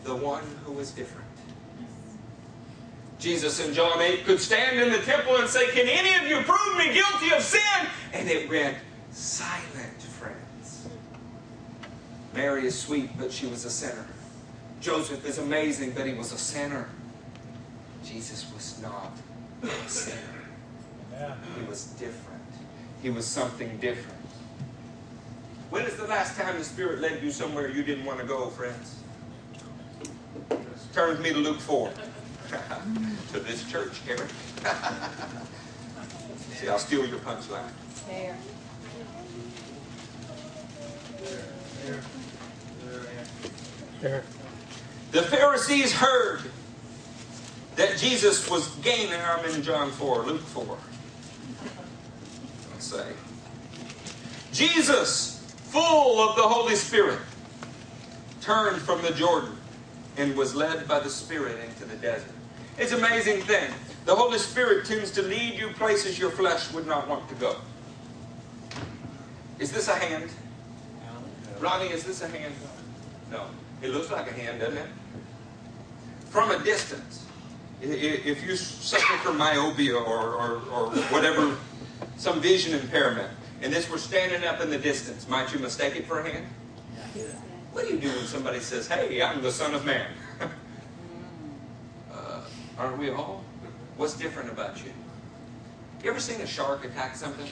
[0.04, 1.26] the one who was different?
[3.18, 6.42] Jesus in John 8 could stand in the temple and say, Can any of you
[6.44, 7.88] prove me guilty of sin?
[8.12, 8.78] And it went
[9.10, 10.88] silent, friends.
[12.34, 14.06] Mary is sweet, but she was a sinner.
[14.80, 16.88] Joseph is amazing, but he was a sinner.
[18.04, 19.12] Jesus was not
[19.62, 20.39] a sinner.
[21.58, 22.40] He was different.
[23.02, 24.18] He was something different.
[25.68, 28.48] When is the last time the Spirit led you somewhere you didn't want to go,
[28.48, 28.96] friends?
[30.92, 31.92] Turn with me to Luke 4.
[33.32, 34.26] to this church, Karen.
[36.54, 37.70] See, I'll steal your punchline.
[38.08, 38.36] There.
[44.00, 44.24] There.
[45.12, 46.40] The Pharisees heard
[47.76, 49.20] that Jesus was gaining.
[49.20, 50.78] I'm in John 4, Luke 4
[52.82, 53.06] say.
[54.52, 57.18] Jesus, full of the Holy Spirit,
[58.40, 59.56] turned from the Jordan
[60.16, 62.32] and was led by the Spirit into the desert.
[62.78, 63.70] It's an amazing thing.
[64.06, 67.56] The Holy Spirit tends to lead you places your flesh would not want to go.
[69.58, 70.30] Is this a hand?
[71.60, 72.54] Ronnie, is this a hand?
[73.30, 73.44] No.
[73.82, 74.86] It looks like a hand, doesn't it?
[76.30, 77.26] From a distance.
[77.82, 81.56] If you suffer from myopia or, or, or whatever
[82.16, 83.30] some vision impairment,
[83.62, 86.46] and this were standing up in the distance, might you mistake it for a hand?
[87.72, 90.10] What do you do when somebody says, Hey, I'm the Son of Man?
[92.12, 92.40] uh,
[92.78, 93.44] aren't we all?
[93.96, 94.92] What's different about you?
[96.02, 97.46] You ever seen a shark attack something?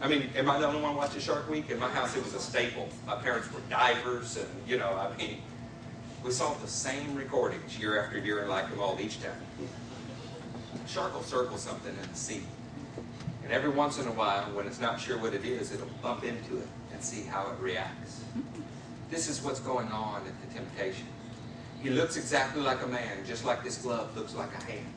[0.00, 1.70] I mean, am I the only one watching Shark Week?
[1.70, 2.88] In my house, it was a staple.
[3.06, 5.38] My parents were divers, and, you know, I mean,
[6.22, 9.32] we saw the same recordings year after year them all each time.
[10.86, 12.42] Shark will circle something in the sea.
[13.46, 16.24] And every once in a while, when it's not sure what it is, it'll bump
[16.24, 18.24] into it and see how it reacts.
[19.08, 21.06] This is what's going on at the temptation.
[21.80, 24.92] He looks exactly like a man, just like this glove looks like a hand.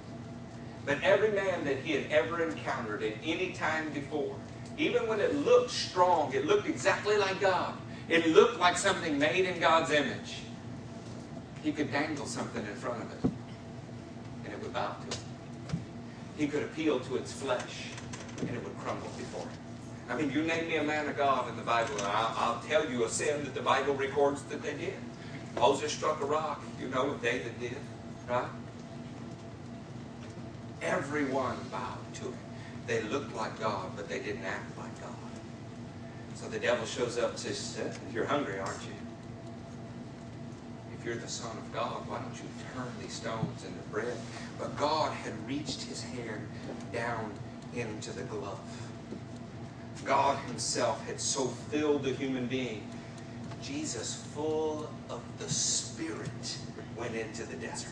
[0.83, 4.35] But every man that he had ever encountered at any time before,
[4.79, 7.75] even when it looked strong, it looked exactly like God.
[8.07, 10.37] It looked like something made in God's image.
[11.61, 13.31] He could dangle something in front of it,
[14.45, 15.19] and it would bow to it.
[16.35, 17.89] He could appeal to its flesh,
[18.41, 19.49] and it would crumble before him.
[20.09, 22.61] I mean, you name me a man of God in the Bible, and I'll, I'll
[22.67, 24.95] tell you a sin that the Bible records that they did.
[25.55, 26.63] Moses struck a rock.
[26.79, 27.77] You know what David did,
[28.27, 28.49] right?
[30.81, 32.33] Everyone bowed to him.
[32.87, 35.13] They looked like God, but they didn't act like God.
[36.35, 38.93] So the devil shows up and says, You're hungry, aren't you?
[40.97, 44.17] If you're the Son of God, why don't you turn these stones into bread?
[44.57, 46.47] But God had reached his hand
[46.91, 47.31] down
[47.75, 48.59] into the glove.
[50.05, 52.87] God Himself had so filled the human being.
[53.61, 56.57] Jesus, full of the Spirit,
[56.97, 57.91] went into the desert.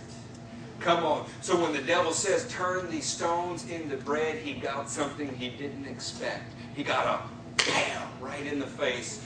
[0.79, 1.27] Come on.
[1.41, 5.85] So when the devil says, turn these stones into bread, he got something he didn't
[5.85, 6.53] expect.
[6.75, 9.23] He got a bam right in the face.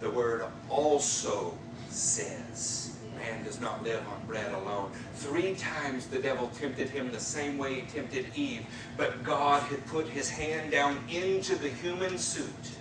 [0.00, 1.56] The word also
[1.88, 2.87] says.
[3.30, 4.90] Man does not live on bread alone.
[5.14, 8.64] Three times the devil tempted him the same way he tempted Eve,
[8.96, 12.78] but God had put his hand down into the human suit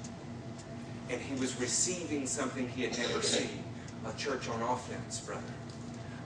[1.10, 3.64] and he was receiving something he had never seen
[4.06, 5.42] a church on offense, brother.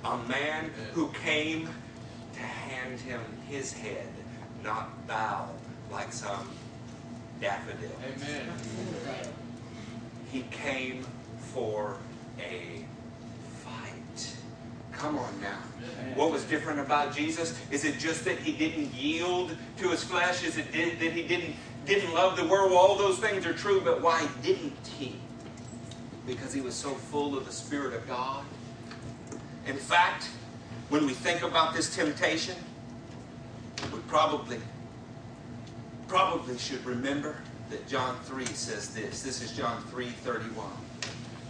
[0.04, 1.70] A man who came
[2.34, 4.08] to hand him his head,
[4.64, 5.50] not bow
[5.92, 6.50] like some
[7.40, 7.92] daffodil.
[8.04, 8.48] Amen.
[10.32, 11.06] He came
[11.54, 11.98] for
[12.40, 12.81] a.
[14.92, 15.58] Come on now.
[16.16, 17.58] What was different about Jesus?
[17.72, 20.44] Is it just that he didn't yield to his flesh?
[20.44, 22.74] Is it did, that he didn't didn't love the world?
[22.74, 25.16] All those things are true, but why didn't he?
[26.28, 28.46] Because he was so full of the Spirit of God.
[29.66, 30.30] In fact,
[30.90, 32.56] when we think about this temptation,
[33.92, 34.60] we probably
[36.08, 37.38] probably should remember
[37.70, 39.24] that John 3 says this.
[39.24, 40.68] This is John 3 31.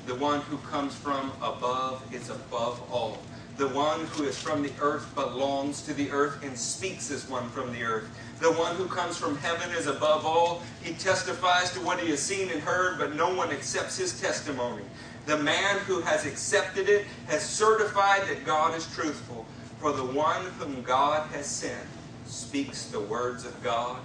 [0.05, 3.17] The one who comes from above is above all.
[3.61, 7.47] The one who is from the earth belongs to the earth and speaks as one
[7.49, 8.09] from the earth.
[8.39, 10.63] The one who comes from heaven is above all.
[10.81, 14.81] He testifies to what he has seen and heard, but no one accepts his testimony.
[15.27, 19.45] The man who has accepted it has certified that God is truthful.
[19.79, 21.85] For the one whom God has sent
[22.25, 23.99] speaks the words of God.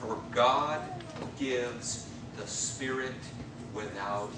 [0.00, 0.82] For God
[1.38, 3.14] gives the Spirit
[3.72, 4.34] without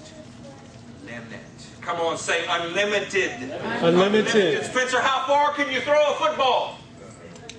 [1.03, 1.68] limit.
[1.89, 3.31] Come on, say unlimited.
[3.81, 4.63] Unlimited.
[4.63, 6.77] Spencer, how far can you throw a football?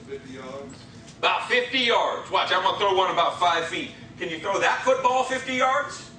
[0.07, 0.79] 50 yards.
[1.19, 2.31] About 50 yards.
[2.31, 3.91] Watch, I'm going to throw one about five feet.
[4.21, 6.11] Can you throw that football 50 yards?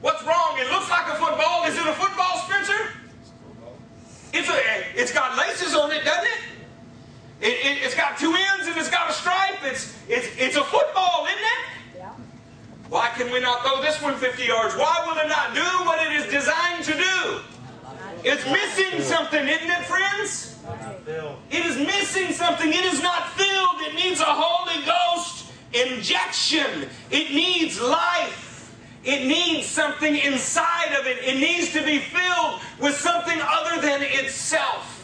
[0.00, 0.56] What's wrong?
[0.56, 1.64] It looks like a football.
[1.64, 2.88] Is it a football, Spencer?
[4.32, 6.40] It's, a, it's got laces on it, doesn't it?
[7.42, 9.58] it, it has got two ends and it's got a stripe.
[9.62, 11.75] It's, it's, it's a football, isn't it?
[12.88, 14.74] Why can we not throw this one 50 yards?
[14.76, 17.40] Why will it not do what it is designed to do?
[18.22, 20.58] It's missing something, isn't it, friends?
[21.50, 22.68] It is missing something.
[22.68, 23.80] It is not filled.
[23.80, 26.88] It needs a Holy Ghost injection.
[27.10, 28.74] It needs life.
[29.04, 31.18] It needs something inside of it.
[31.18, 34.95] It needs to be filled with something other than itself.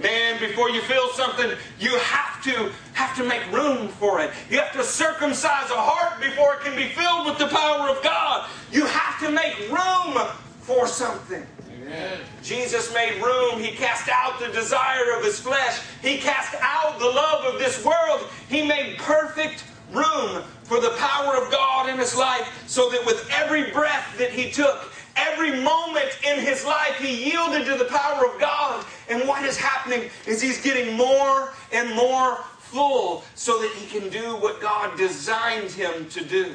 [0.00, 4.30] Man, before you feel something, you have to have to make room for it.
[4.48, 8.02] You have to circumcise a heart before it can be filled with the power of
[8.02, 8.48] God.
[8.72, 10.26] You have to make room
[10.60, 11.46] for something.
[11.82, 12.18] Amen.
[12.42, 13.60] Jesus made room.
[13.60, 15.82] He cast out the desire of his flesh.
[16.00, 18.26] He cast out the love of this world.
[18.48, 23.28] He made perfect room for the power of God in his life so that with
[23.30, 28.26] every breath that he took, every moment in his life, he yielded to the power
[28.26, 28.84] of God.
[29.08, 34.08] And what is happening is he's getting more and more full so that he can
[34.10, 36.54] do what God designed him to do.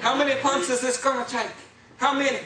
[0.00, 1.52] How many pumps is this going to take?
[1.98, 2.38] How many?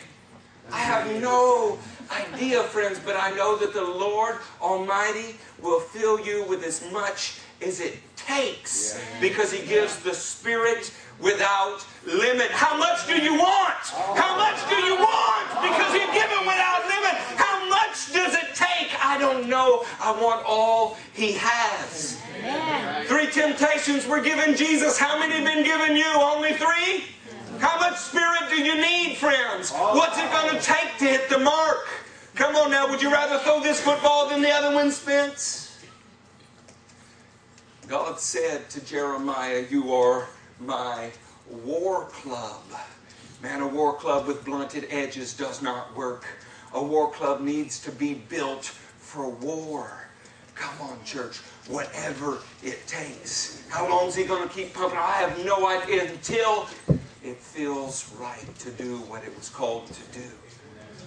[0.70, 1.78] I have no
[2.11, 7.40] idea, friends, but I know that the Lord Almighty will fill you with as much
[7.62, 12.50] as it takes because He gives the Spirit without limit.
[12.50, 13.82] How much do you want?
[14.16, 15.48] How much do you want?
[15.62, 17.16] Because He's given without limit.
[17.36, 18.92] How much does it take?
[19.04, 19.84] I don't know.
[20.00, 22.20] I want all He has.
[23.06, 24.98] Three temptations were given Jesus.
[24.98, 26.06] How many have been given you?
[26.06, 27.04] Only three?
[27.58, 29.72] How much spirit do you need, friends?
[29.72, 31.88] What's it going to take to hit the mark?
[32.34, 35.78] Come on now, would you rather throw this football than the other one, Spence?
[37.88, 40.28] God said to Jeremiah, You are
[40.61, 41.11] my
[41.64, 42.62] war club.
[43.42, 46.24] Man, a war club with blunted edges does not work.
[46.72, 50.07] A war club needs to be built for war.
[50.54, 51.38] Come on, church.
[51.68, 53.62] Whatever it takes.
[53.68, 54.98] How long is he going to keep pumping?
[54.98, 56.66] I have no idea until
[57.22, 60.24] it feels right to do what it was called to do.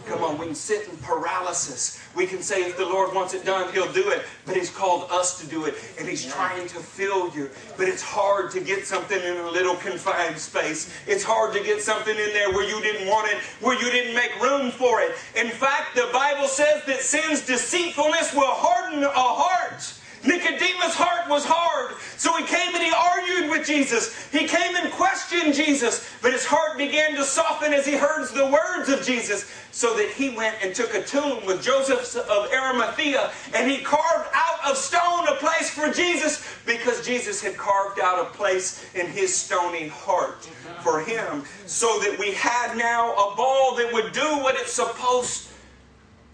[0.10, 2.02] Come on, we can sit in paralysis.
[2.16, 4.24] We can say if the Lord wants it done, He'll do it.
[4.44, 7.52] But He's called us to do it, and He's trying to fill you.
[7.78, 10.92] But it's hard to get something in a little confined space.
[11.06, 14.16] It's hard to get something in there where you didn't want it, where you didn't
[14.16, 15.12] make room for it.
[15.36, 19.94] In fact, the Bible says that sin's deceitfulness will harden a heart.
[20.26, 24.28] Nicodemus' heart was hard, so he came and he argued with Jesus.
[24.32, 28.48] He came and questioned Jesus, but his heart began to soften as he heard the
[28.48, 33.32] words of Jesus, so that he went and took a tomb with Joseph of Arimathea,
[33.56, 38.20] and he carved out of stone a place for Jesus because Jesus had carved out
[38.20, 40.50] a place in his stony heart
[40.84, 45.50] for him, so that we had now a ball that would do what it's supposed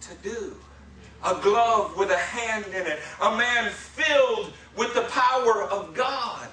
[0.02, 0.56] to do
[1.24, 6.48] a glove with a hand in it, a man filled with the power of God.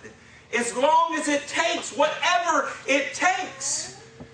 [0.56, 3.92] As long as it takes, whatever it takes.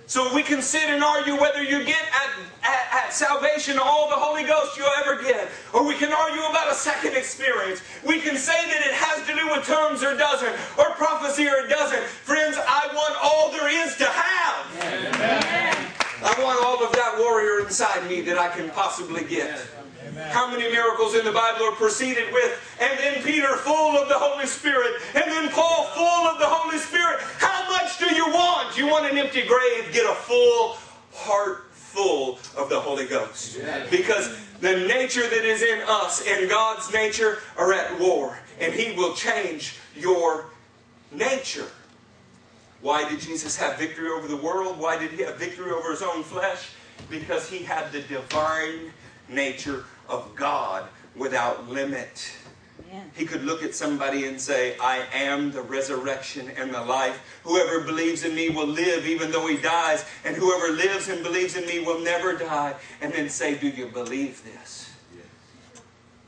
[0.08, 2.30] So we can sit and argue whether you get at,
[2.62, 5.48] at, at salvation all the Holy Ghost you'll ever get.
[5.74, 7.82] Or we can argue about a second experience.
[8.06, 11.66] We can say that it has to do with tongues or doesn't, or prophecy or
[11.66, 12.02] it doesn't.
[12.02, 14.66] Friends, I want all there is to have.
[14.82, 15.92] Amen.
[16.24, 19.60] I want all of that warrior inside me that I can possibly get.
[20.30, 24.18] How many miracles in the Bible are preceded with, and then Peter full of the
[24.18, 27.20] Holy Spirit, and then Paul full of the Holy Spirit?
[27.38, 28.76] How much do you want?
[28.76, 29.92] You want an empty grave?
[29.92, 30.76] Get a full
[31.12, 33.58] heart full of the Holy Ghost.
[33.90, 38.92] Because the nature that is in us and God's nature are at war, and He
[38.96, 40.46] will change your
[41.12, 41.66] nature.
[42.80, 44.78] Why did Jesus have victory over the world?
[44.78, 46.70] Why did He have victory over His own flesh?
[47.08, 48.92] Because He had the divine
[49.28, 52.30] nature of God without limit.
[53.14, 57.40] He could look at somebody and say, I am the resurrection and the life.
[57.44, 61.56] Whoever believes in me will live even though he dies, and whoever lives and believes
[61.56, 62.74] in me will never die.
[63.00, 64.90] And then say, Do you believe this?
[65.14, 65.82] Yes.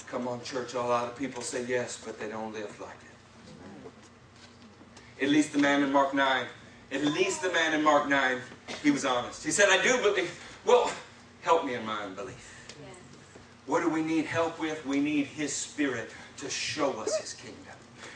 [0.07, 0.75] Come on, church.
[0.75, 5.25] A lot of people say yes, but they don't live like it.
[5.25, 6.47] At least the man in Mark 9.
[6.93, 8.39] At least the man in Mark 9,
[8.83, 9.45] he was honest.
[9.45, 10.33] He said, I do believe.
[10.65, 10.91] Well,
[11.43, 12.60] help me in my unbelief.
[13.67, 14.85] What do we need help with?
[14.87, 17.57] We need His Spirit to show us His kingdom.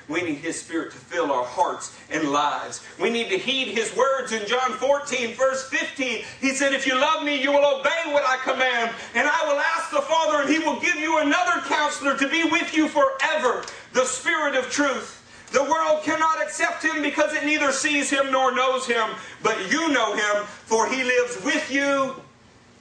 [0.09, 2.84] We need His Spirit to fill our hearts and lives.
[3.01, 6.24] We need to heed His words in John 14, verse 15.
[6.40, 8.95] He said, If you love me, you will obey what I command.
[9.14, 12.45] And I will ask the Father, and He will give you another counselor to be
[12.45, 15.22] with you forever, the Spirit of truth.
[15.53, 19.88] The world cannot accept him because it neither sees him nor knows him, but you
[19.92, 22.16] know him, for he lives with you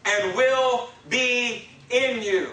[0.06, 2.50] and will be in you.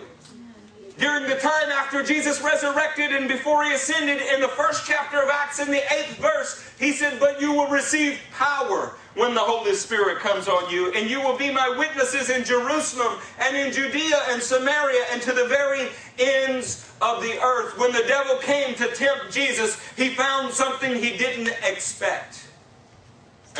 [0.99, 5.31] During the time after Jesus resurrected and before he ascended, in the first chapter of
[5.31, 9.75] Acts, in the eighth verse, he said, But you will receive power when the Holy
[9.75, 14.21] Spirit comes on you, and you will be my witnesses in Jerusalem and in Judea
[14.29, 15.89] and Samaria and to the very
[16.19, 17.79] ends of the earth.
[17.79, 22.50] When the devil came to tempt Jesus, he found something he didn't expect.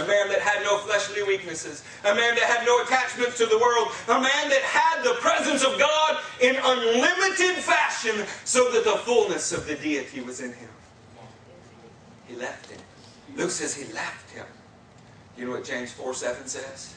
[0.01, 1.85] A man that had no fleshly weaknesses.
[2.05, 3.89] A man that had no attachments to the world.
[4.09, 9.53] A man that had the presence of God in unlimited fashion so that the fullness
[9.53, 10.69] of the deity was in him.
[12.27, 12.81] He left him.
[13.37, 14.47] Luke says he left him.
[15.37, 16.95] You know what James 4 7 says?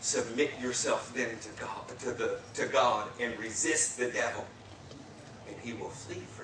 [0.00, 4.44] Submit yourself then to God, to, the, to God and resist the devil,
[5.48, 6.35] and he will flee from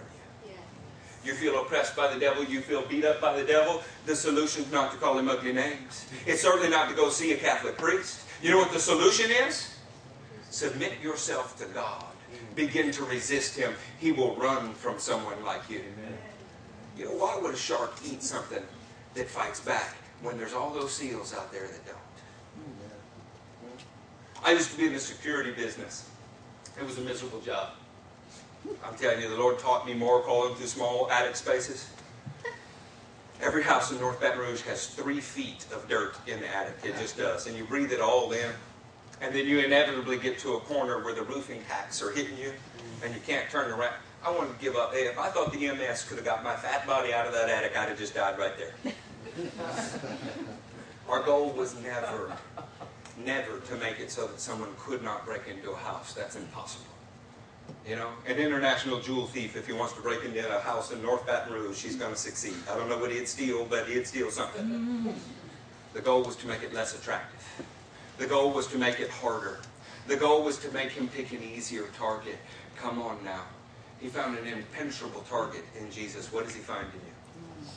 [1.25, 4.65] you feel oppressed by the devil, you feel beat up by the devil, the solution
[4.65, 6.07] is not to call him ugly names.
[6.27, 8.21] It's certainly not to go see a Catholic priest.
[8.43, 9.77] You know what the solution is?
[10.51, 12.05] Submit yourself to God.
[12.55, 13.73] Begin to resist him.
[13.99, 15.83] He will run from someone like you.
[16.99, 18.63] You know, why would a shark eat something
[19.15, 21.97] that fights back when there's all those seals out there that don't?
[24.45, 26.11] I used to be in the security business.
[26.79, 27.71] It was a miserable job.
[28.85, 31.89] I'm telling you, the Lord taught me more calling through small attic spaces.
[33.41, 36.77] Every house in North Baton Rouge has three feet of dirt in the attic.
[36.85, 37.49] It just does.
[37.49, 38.51] And you breathe it all in.
[39.21, 42.53] And then you inevitably get to a corner where the roofing tacks are hitting you
[43.05, 43.95] and you can't turn around.
[44.25, 44.93] I wanted to give up.
[44.93, 47.49] Hey, if I thought the EMS could have got my fat body out of that
[47.49, 48.95] attic, I'd have just died right there.
[51.09, 52.33] Our goal was never,
[53.25, 56.15] never to make it so that someone could not break into a house.
[56.15, 56.92] That's impossible.
[57.87, 61.03] You know, an international jewel thief, if he wants to break into a house in
[61.03, 62.55] North Baton Rouge, he's going to succeed.
[62.71, 65.13] I don't know what he'd steal, but he'd steal something.
[65.93, 67.45] The goal was to make it less attractive.
[68.19, 69.59] The goal was to make it harder.
[70.07, 72.39] The goal was to make him pick an easier target.
[72.77, 73.43] Come on now.
[74.01, 76.33] He found an impenetrable target in Jesus.
[76.33, 77.69] What does he find in you?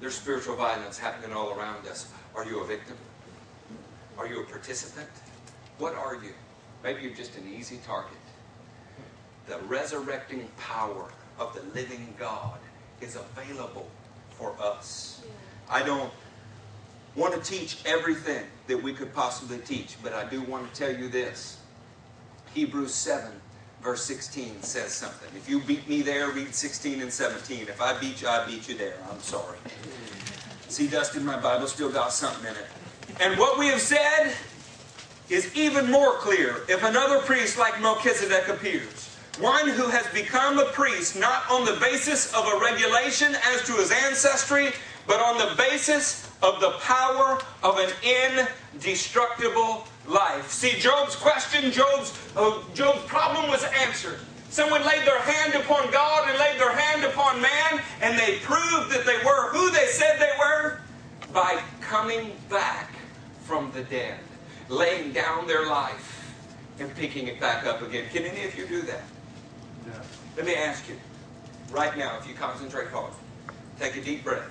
[0.00, 2.08] There's spiritual violence happening all around us.
[2.34, 2.96] Are you a victim?
[4.18, 5.08] Are you a participant?
[5.78, 6.32] What are you?
[6.82, 8.18] Maybe you're just an easy target
[9.46, 11.08] the resurrecting power
[11.38, 12.58] of the living God
[13.00, 13.88] is available
[14.30, 15.22] for us.
[15.68, 16.12] I don't
[17.16, 20.94] want to teach everything that we could possibly teach, but I do want to tell
[20.96, 21.58] you this.
[22.54, 23.30] Hebrews 7,
[23.82, 25.28] verse 16 says something.
[25.36, 27.62] If you beat me there, read 16 and 17.
[27.62, 28.96] If I beat you, I beat you there.
[29.10, 29.58] I'm sorry.
[30.68, 32.66] See, Dustin, my Bible still got something in it.
[33.20, 34.34] And what we have said
[35.28, 40.66] is even more clear if another priest like Melchizedek appears one who has become a
[40.66, 44.70] priest not on the basis of a regulation as to his ancestry,
[45.06, 47.90] but on the basis of the power of an
[48.74, 50.50] indestructible life.
[50.50, 54.18] See, Job's question, Job's, uh, Job's problem was answered.
[54.50, 58.90] Someone laid their hand upon God and laid their hand upon man, and they proved
[58.92, 60.80] that they were who they said they were
[61.32, 62.92] by coming back
[63.44, 64.18] from the dead,
[64.68, 66.34] laying down their life
[66.78, 68.04] and picking it back up again.
[68.12, 69.02] Can any of you do that?
[70.36, 70.96] Let me ask you,
[71.70, 73.12] right now, if you concentrate hard,
[73.78, 74.50] take a deep breath,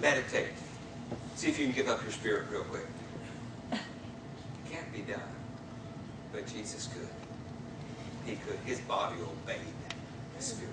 [0.00, 0.50] meditate,
[1.34, 2.86] see if you can give up your spirit real quick.
[3.72, 3.80] It
[4.70, 5.20] Can't be done,
[6.32, 7.08] but Jesus could.
[8.24, 8.58] He could.
[8.64, 9.58] His body obeyed
[10.36, 10.72] his spirit.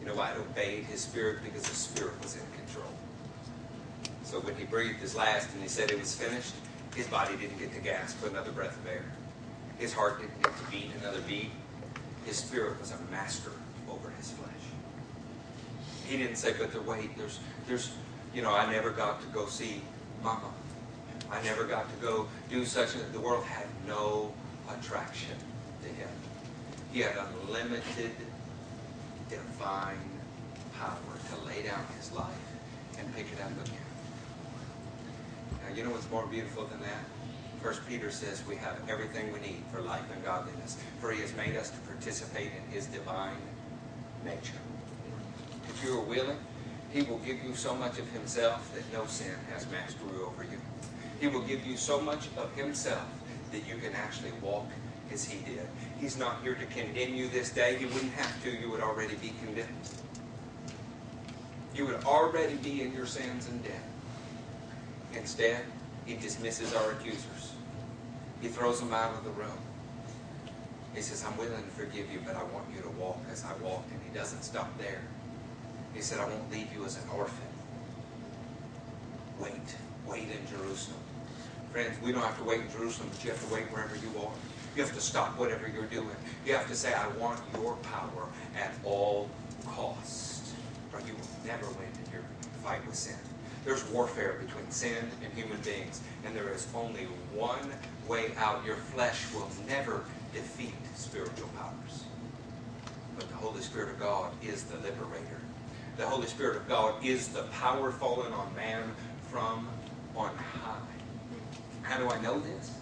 [0.00, 1.38] You know why it obeyed his spirit?
[1.42, 2.90] Because the spirit was in control.
[4.22, 6.54] So when he breathed his last and he said it was finished,
[6.94, 9.04] his body didn't get to gasp for another breath of air.
[9.78, 11.50] His heart didn't get to beat another beat.
[12.24, 13.52] His spirit was a master
[13.90, 14.50] over his flesh.
[16.06, 17.92] He didn't say, but the wait, there's, there's,
[18.34, 19.82] you know, I never got to go see
[20.22, 20.50] Mama.
[21.30, 24.32] I never got to go do such a, the world had no
[24.68, 25.36] attraction
[25.82, 26.08] to him.
[26.92, 28.12] He had unlimited
[29.28, 29.98] divine
[30.78, 30.98] power
[31.30, 32.28] to lay down his life
[32.98, 33.76] and pick it up again.
[35.62, 37.04] Now, you know what's more beautiful than that?
[37.64, 41.34] First Peter says we have everything we need for life and godliness, for he has
[41.34, 43.38] made us to participate in his divine
[44.22, 44.60] nature.
[45.70, 46.36] If you are willing,
[46.92, 50.60] he will give you so much of himself that no sin has mastery over you.
[51.20, 53.08] He will give you so much of himself
[53.50, 54.68] that you can actually walk
[55.10, 55.66] as he did.
[55.98, 57.78] He's not here to condemn you this day.
[57.78, 58.50] He wouldn't have to.
[58.50, 59.88] You would already be condemned.
[61.74, 63.88] You would already be in your sins and death.
[65.14, 65.64] Instead,
[66.06, 67.52] he dismisses our accusers.
[68.40, 69.58] He throws them out of the room.
[70.94, 73.52] He says, I'm willing to forgive you, but I want you to walk as I
[73.64, 73.90] walked.
[73.90, 75.00] And he doesn't stop there.
[75.94, 77.46] He said, I won't leave you as an orphan.
[79.40, 79.76] Wait.
[80.06, 81.00] Wait in Jerusalem.
[81.72, 84.08] Friends, we don't have to wait in Jerusalem, but you have to wait wherever you
[84.20, 84.32] are.
[84.76, 86.16] You have to stop whatever you're doing.
[86.44, 89.28] You have to say, I want your power at all
[89.66, 90.52] costs,
[90.92, 92.22] or you will never win in your
[92.62, 93.16] fight with sin.
[93.64, 97.72] There's warfare between sin and human beings, and there is only one
[98.06, 98.64] way out.
[98.64, 100.04] Your flesh will never
[100.34, 102.04] defeat spiritual powers.
[103.16, 105.40] But the Holy Spirit of God is the liberator.
[105.96, 108.82] The Holy Spirit of God is the power fallen on man
[109.30, 109.68] from
[110.14, 110.76] on high.
[111.82, 112.72] How do I know this?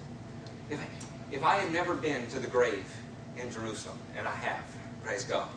[0.69, 0.87] If I,
[1.31, 2.87] if I had never been to the grave
[3.37, 4.65] in Jerusalem, and I have,
[5.05, 5.49] praise God.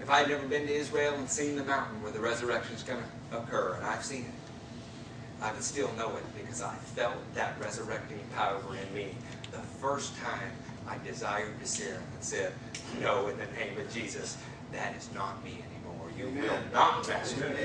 [0.00, 2.82] If I had never been to Israel and seen the mountain where the resurrection is
[2.82, 7.60] to occur, and I've seen it, I would still know it because I felt that
[7.60, 9.14] resurrecting power in me
[9.52, 10.50] the first time
[10.88, 12.52] I desired to sin and said,
[13.00, 14.38] No, in the name of Jesus,
[14.72, 16.08] that is not me anymore.
[16.16, 17.56] You will not master me.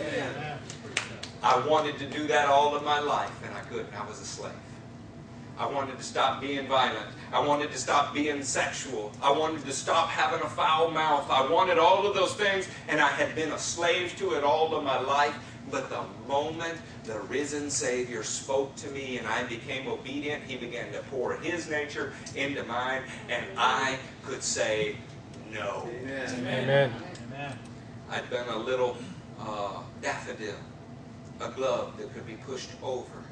[1.44, 3.94] I wanted to do that all of my life, and I couldn't.
[3.94, 4.54] I was a slave.
[5.58, 7.08] I wanted to stop being violent.
[7.32, 9.12] I wanted to stop being sexual.
[9.22, 11.30] I wanted to stop having a foul mouth.
[11.30, 14.76] I wanted all of those things, and I had been a slave to it all
[14.76, 15.36] of my life.
[15.70, 20.92] But the moment the risen Savior spoke to me and I became obedient, He began
[20.94, 24.98] to pour His nature into mine, and I could say
[25.52, 25.90] no.
[26.02, 26.92] Amen.
[27.30, 27.58] Amen.
[28.10, 28.98] I'd been a little
[29.40, 30.56] uh, daffodil,
[31.40, 33.24] a glove that could be pushed over.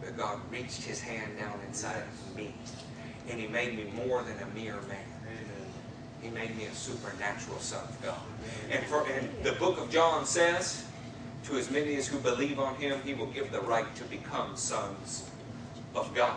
[0.00, 2.54] But God reached His hand down inside of me,
[3.30, 4.98] and He made me more than a mere man.
[6.22, 8.18] He made me a supernatural son of God.
[8.70, 10.84] And, for, and the book of John says,
[11.46, 14.56] to as many as who believe on Him, He will give the right to become
[14.56, 15.30] sons
[15.94, 16.36] of God.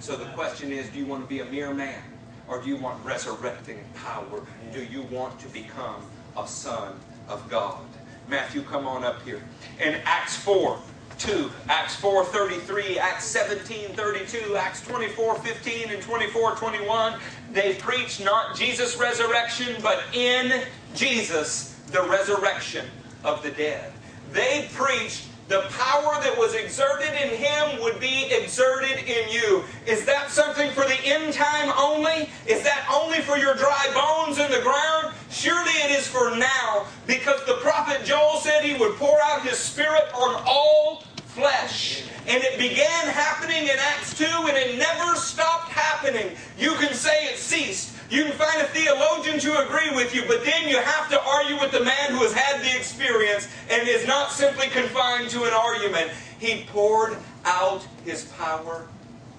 [0.00, 2.02] So the question is, do you want to be a mere man?
[2.48, 4.44] Or do you want resurrecting power?
[4.72, 6.02] Do you want to become
[6.36, 6.94] a son
[7.28, 7.80] of God?
[8.28, 9.42] Matthew, come on up here.
[9.80, 10.78] In Acts 4,
[11.18, 17.18] 2, Acts 4, 33, Acts 17, 32, Acts 24, 15, and 24, 21,
[17.52, 20.62] they preach not Jesus' resurrection, but in
[20.94, 22.86] Jesus, the resurrection
[23.24, 23.92] of the dead.
[24.32, 29.64] They preached the power that was exerted in him would be exerted in you.
[29.86, 32.30] Is that something for the end time only?
[32.46, 35.14] Is that only for your dry bones in the ground?
[35.30, 39.58] Surely it is for now, because the prophet Joel said he would pour out his
[39.58, 42.04] spirit on all flesh.
[42.26, 46.36] And it began happening in Acts 2 and it never stopped happening.
[46.56, 47.91] You can say it ceased.
[48.12, 51.58] You can find a theologian to agree with you, but then you have to argue
[51.58, 55.54] with the man who has had the experience and is not simply confined to an
[55.54, 56.10] argument.
[56.38, 57.16] He poured
[57.46, 58.86] out his power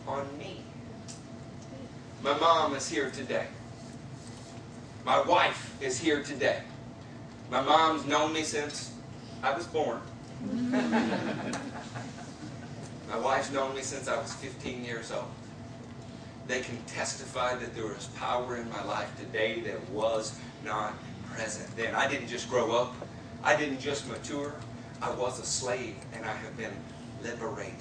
[0.07, 0.63] on me.
[2.23, 3.45] My mom is here today.
[5.05, 6.63] My wife is here today.
[7.51, 8.91] My mom's known me since
[9.43, 10.01] I was born.
[13.07, 15.29] My wife's known me since I was 15 years old.
[16.47, 20.93] They can testify that there was power in my life today that was not
[21.33, 21.95] present then.
[21.95, 22.93] I didn't just grow up.
[23.43, 24.53] I didn't just mature.
[25.01, 26.73] I was a slave and I have been
[27.21, 27.75] liberated.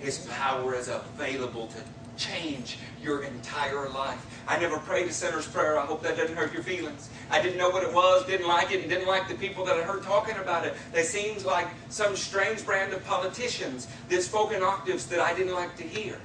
[0.00, 1.78] His power is available to
[2.16, 4.24] change your entire life.
[4.48, 5.78] I never prayed a sinner's prayer.
[5.78, 7.10] I hope that doesn't hurt your feelings.
[7.30, 9.76] I didn't know what it was, didn't like it, and didn't like the people that
[9.76, 10.74] I heard talking about it.
[10.92, 15.54] They seemed like some strange brand of politicians that spoke in octaves that I didn't
[15.54, 16.18] like to hear.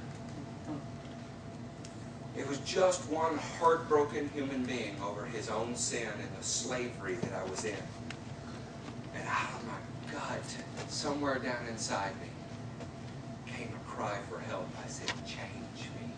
[2.36, 7.34] It was just one heartbroken human being over his own sin and the slavery that
[7.34, 7.76] I was in.
[9.14, 10.40] And out of my gut,
[10.88, 12.28] somewhere down inside me,
[13.52, 14.66] came a cry for help.
[14.82, 16.10] I said, change me.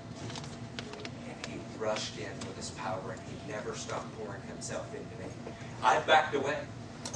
[1.27, 5.57] And he rushed in with his power and he never stopped pouring himself into me.
[5.83, 6.59] I've backed away.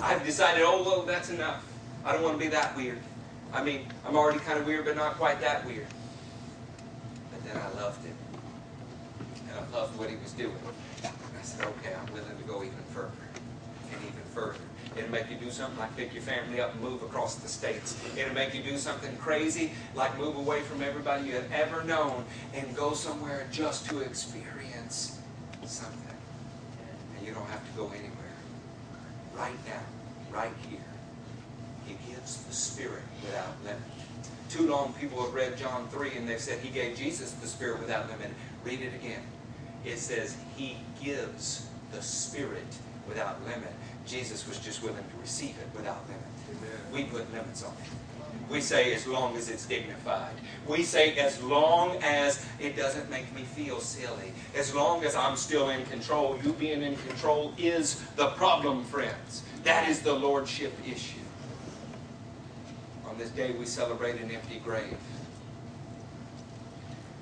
[0.02, 1.64] I've decided, oh, well, that's enough.
[2.04, 2.98] I don't want to be that weird.
[3.52, 5.86] I mean, I'm already kind of weird, but not quite that weird.
[7.30, 8.14] But then I loved him.
[9.72, 10.56] Loved what he was doing.
[11.04, 13.12] I said, okay, I'm willing to go even further
[13.92, 14.58] and even further.
[14.96, 18.00] It'll make you do something like pick your family up and move across the states.
[18.16, 22.24] It'll make you do something crazy like move away from everybody you have ever known
[22.54, 25.18] and go somewhere just to experience
[25.64, 26.16] something.
[27.16, 28.12] And you don't have to go anywhere.
[29.36, 30.80] Right now, right here,
[31.86, 33.80] He gives the Spirit without limit.
[34.50, 37.78] Too long people have read John 3 and they've said He gave Jesus the Spirit
[37.78, 38.30] without limit.
[38.64, 39.20] Read it again.
[39.84, 42.76] It says He gives the Spirit
[43.08, 43.72] without limit.
[44.06, 46.24] Jesus was just willing to receive it without limit.
[46.92, 47.90] We put limits on it.
[48.50, 50.32] We say as long as it's dignified.
[50.66, 54.32] We say as long as it doesn't make me feel silly.
[54.56, 56.38] As long as I'm still in control.
[56.42, 59.42] You being in control is the problem, friends.
[59.64, 61.18] That is the lordship issue.
[63.06, 64.96] On this day we celebrate an empty grave.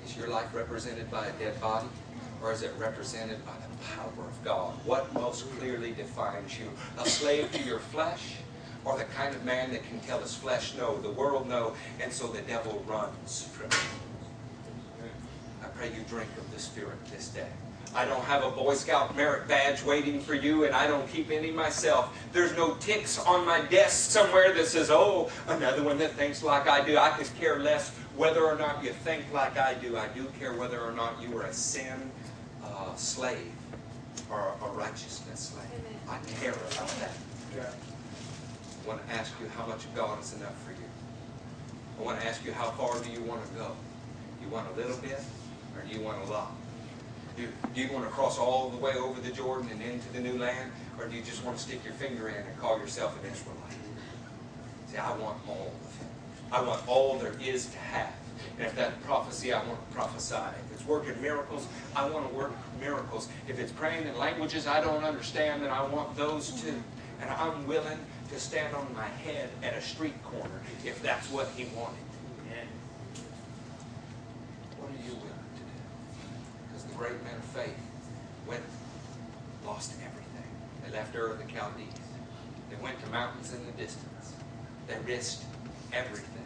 [0.05, 1.87] Is your life represented by a dead body?
[2.41, 4.73] Or is it represented by the power of God?
[4.85, 6.69] What most clearly defines you?
[6.99, 8.35] A slave to your flesh?
[8.85, 12.11] Or the kind of man that can tell his flesh no, the world no, and
[12.11, 15.09] so the devil runs from you?
[15.63, 17.49] I pray you drink of the Spirit this day.
[17.95, 21.31] I don't have a Boy Scout merit badge waiting for you, and I don't keep
[21.31, 22.15] any myself.
[22.31, 26.67] There's no ticks on my desk somewhere that says, oh, another one that thinks like
[26.67, 26.97] I do.
[26.97, 29.97] I could care less whether or not you think like I do.
[29.97, 32.11] I do care whether or not you are a sin
[32.99, 33.51] slave
[34.29, 35.81] or a righteousness slave.
[36.09, 37.11] I care about that.
[37.57, 40.87] I want to ask you how much God is enough for you.
[41.99, 43.71] I want to ask you how far do you want to go?
[44.41, 45.19] You want a little bit,
[45.75, 46.51] or do you want a lot?
[47.35, 50.19] Do, do you want to cross all the way over the Jordan and into the
[50.19, 50.71] new land?
[50.99, 53.57] Or do you just want to stick your finger in and call yourself an Israelite?
[54.87, 56.07] See, I want all of it.
[56.51, 58.13] I want all there is to have.
[58.57, 60.35] And if that prophecy, I want to prophesy.
[60.35, 63.29] If it's working miracles, I want to work miracles.
[63.47, 66.81] If it's praying in languages I don't understand, then I want those too.
[67.21, 67.97] And I'm willing
[68.29, 71.97] to stand on my head at a street corner if that's what he wanted.
[74.77, 75.77] What are you willing to do?
[76.67, 77.75] Because the great men of faith
[78.47, 78.63] went,
[79.65, 80.49] lost everything.
[80.85, 81.87] They left Ur of the Chaldees.
[82.69, 84.33] They went to mountains in the distance.
[84.87, 85.43] They risked
[85.91, 86.36] everything.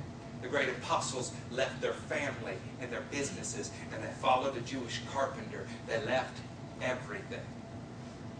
[0.41, 5.67] The great apostles left their family and their businesses and they followed a Jewish carpenter.
[5.87, 6.39] They left
[6.81, 7.41] everything.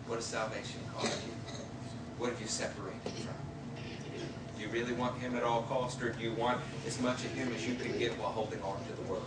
[0.07, 1.33] What does salvation cost you?
[2.17, 3.35] What have you separated from?
[4.57, 7.31] Do you really want him at all cost or do you want as much of
[7.33, 9.25] him as you can get while holding on to the world?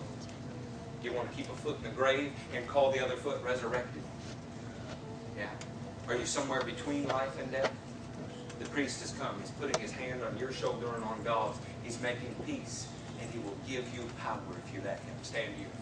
[1.02, 3.42] Do you want to keep a foot in the grave and call the other foot
[3.44, 4.02] resurrected?
[5.36, 5.50] Yeah.
[6.08, 7.72] Are you somewhere between life and death?
[8.58, 9.34] The priest has come.
[9.40, 11.58] He's putting his hand on your shoulder and on God's.
[11.84, 12.88] He's making peace.
[13.20, 15.14] And he will give you power if you let him.
[15.22, 15.73] Stand to your.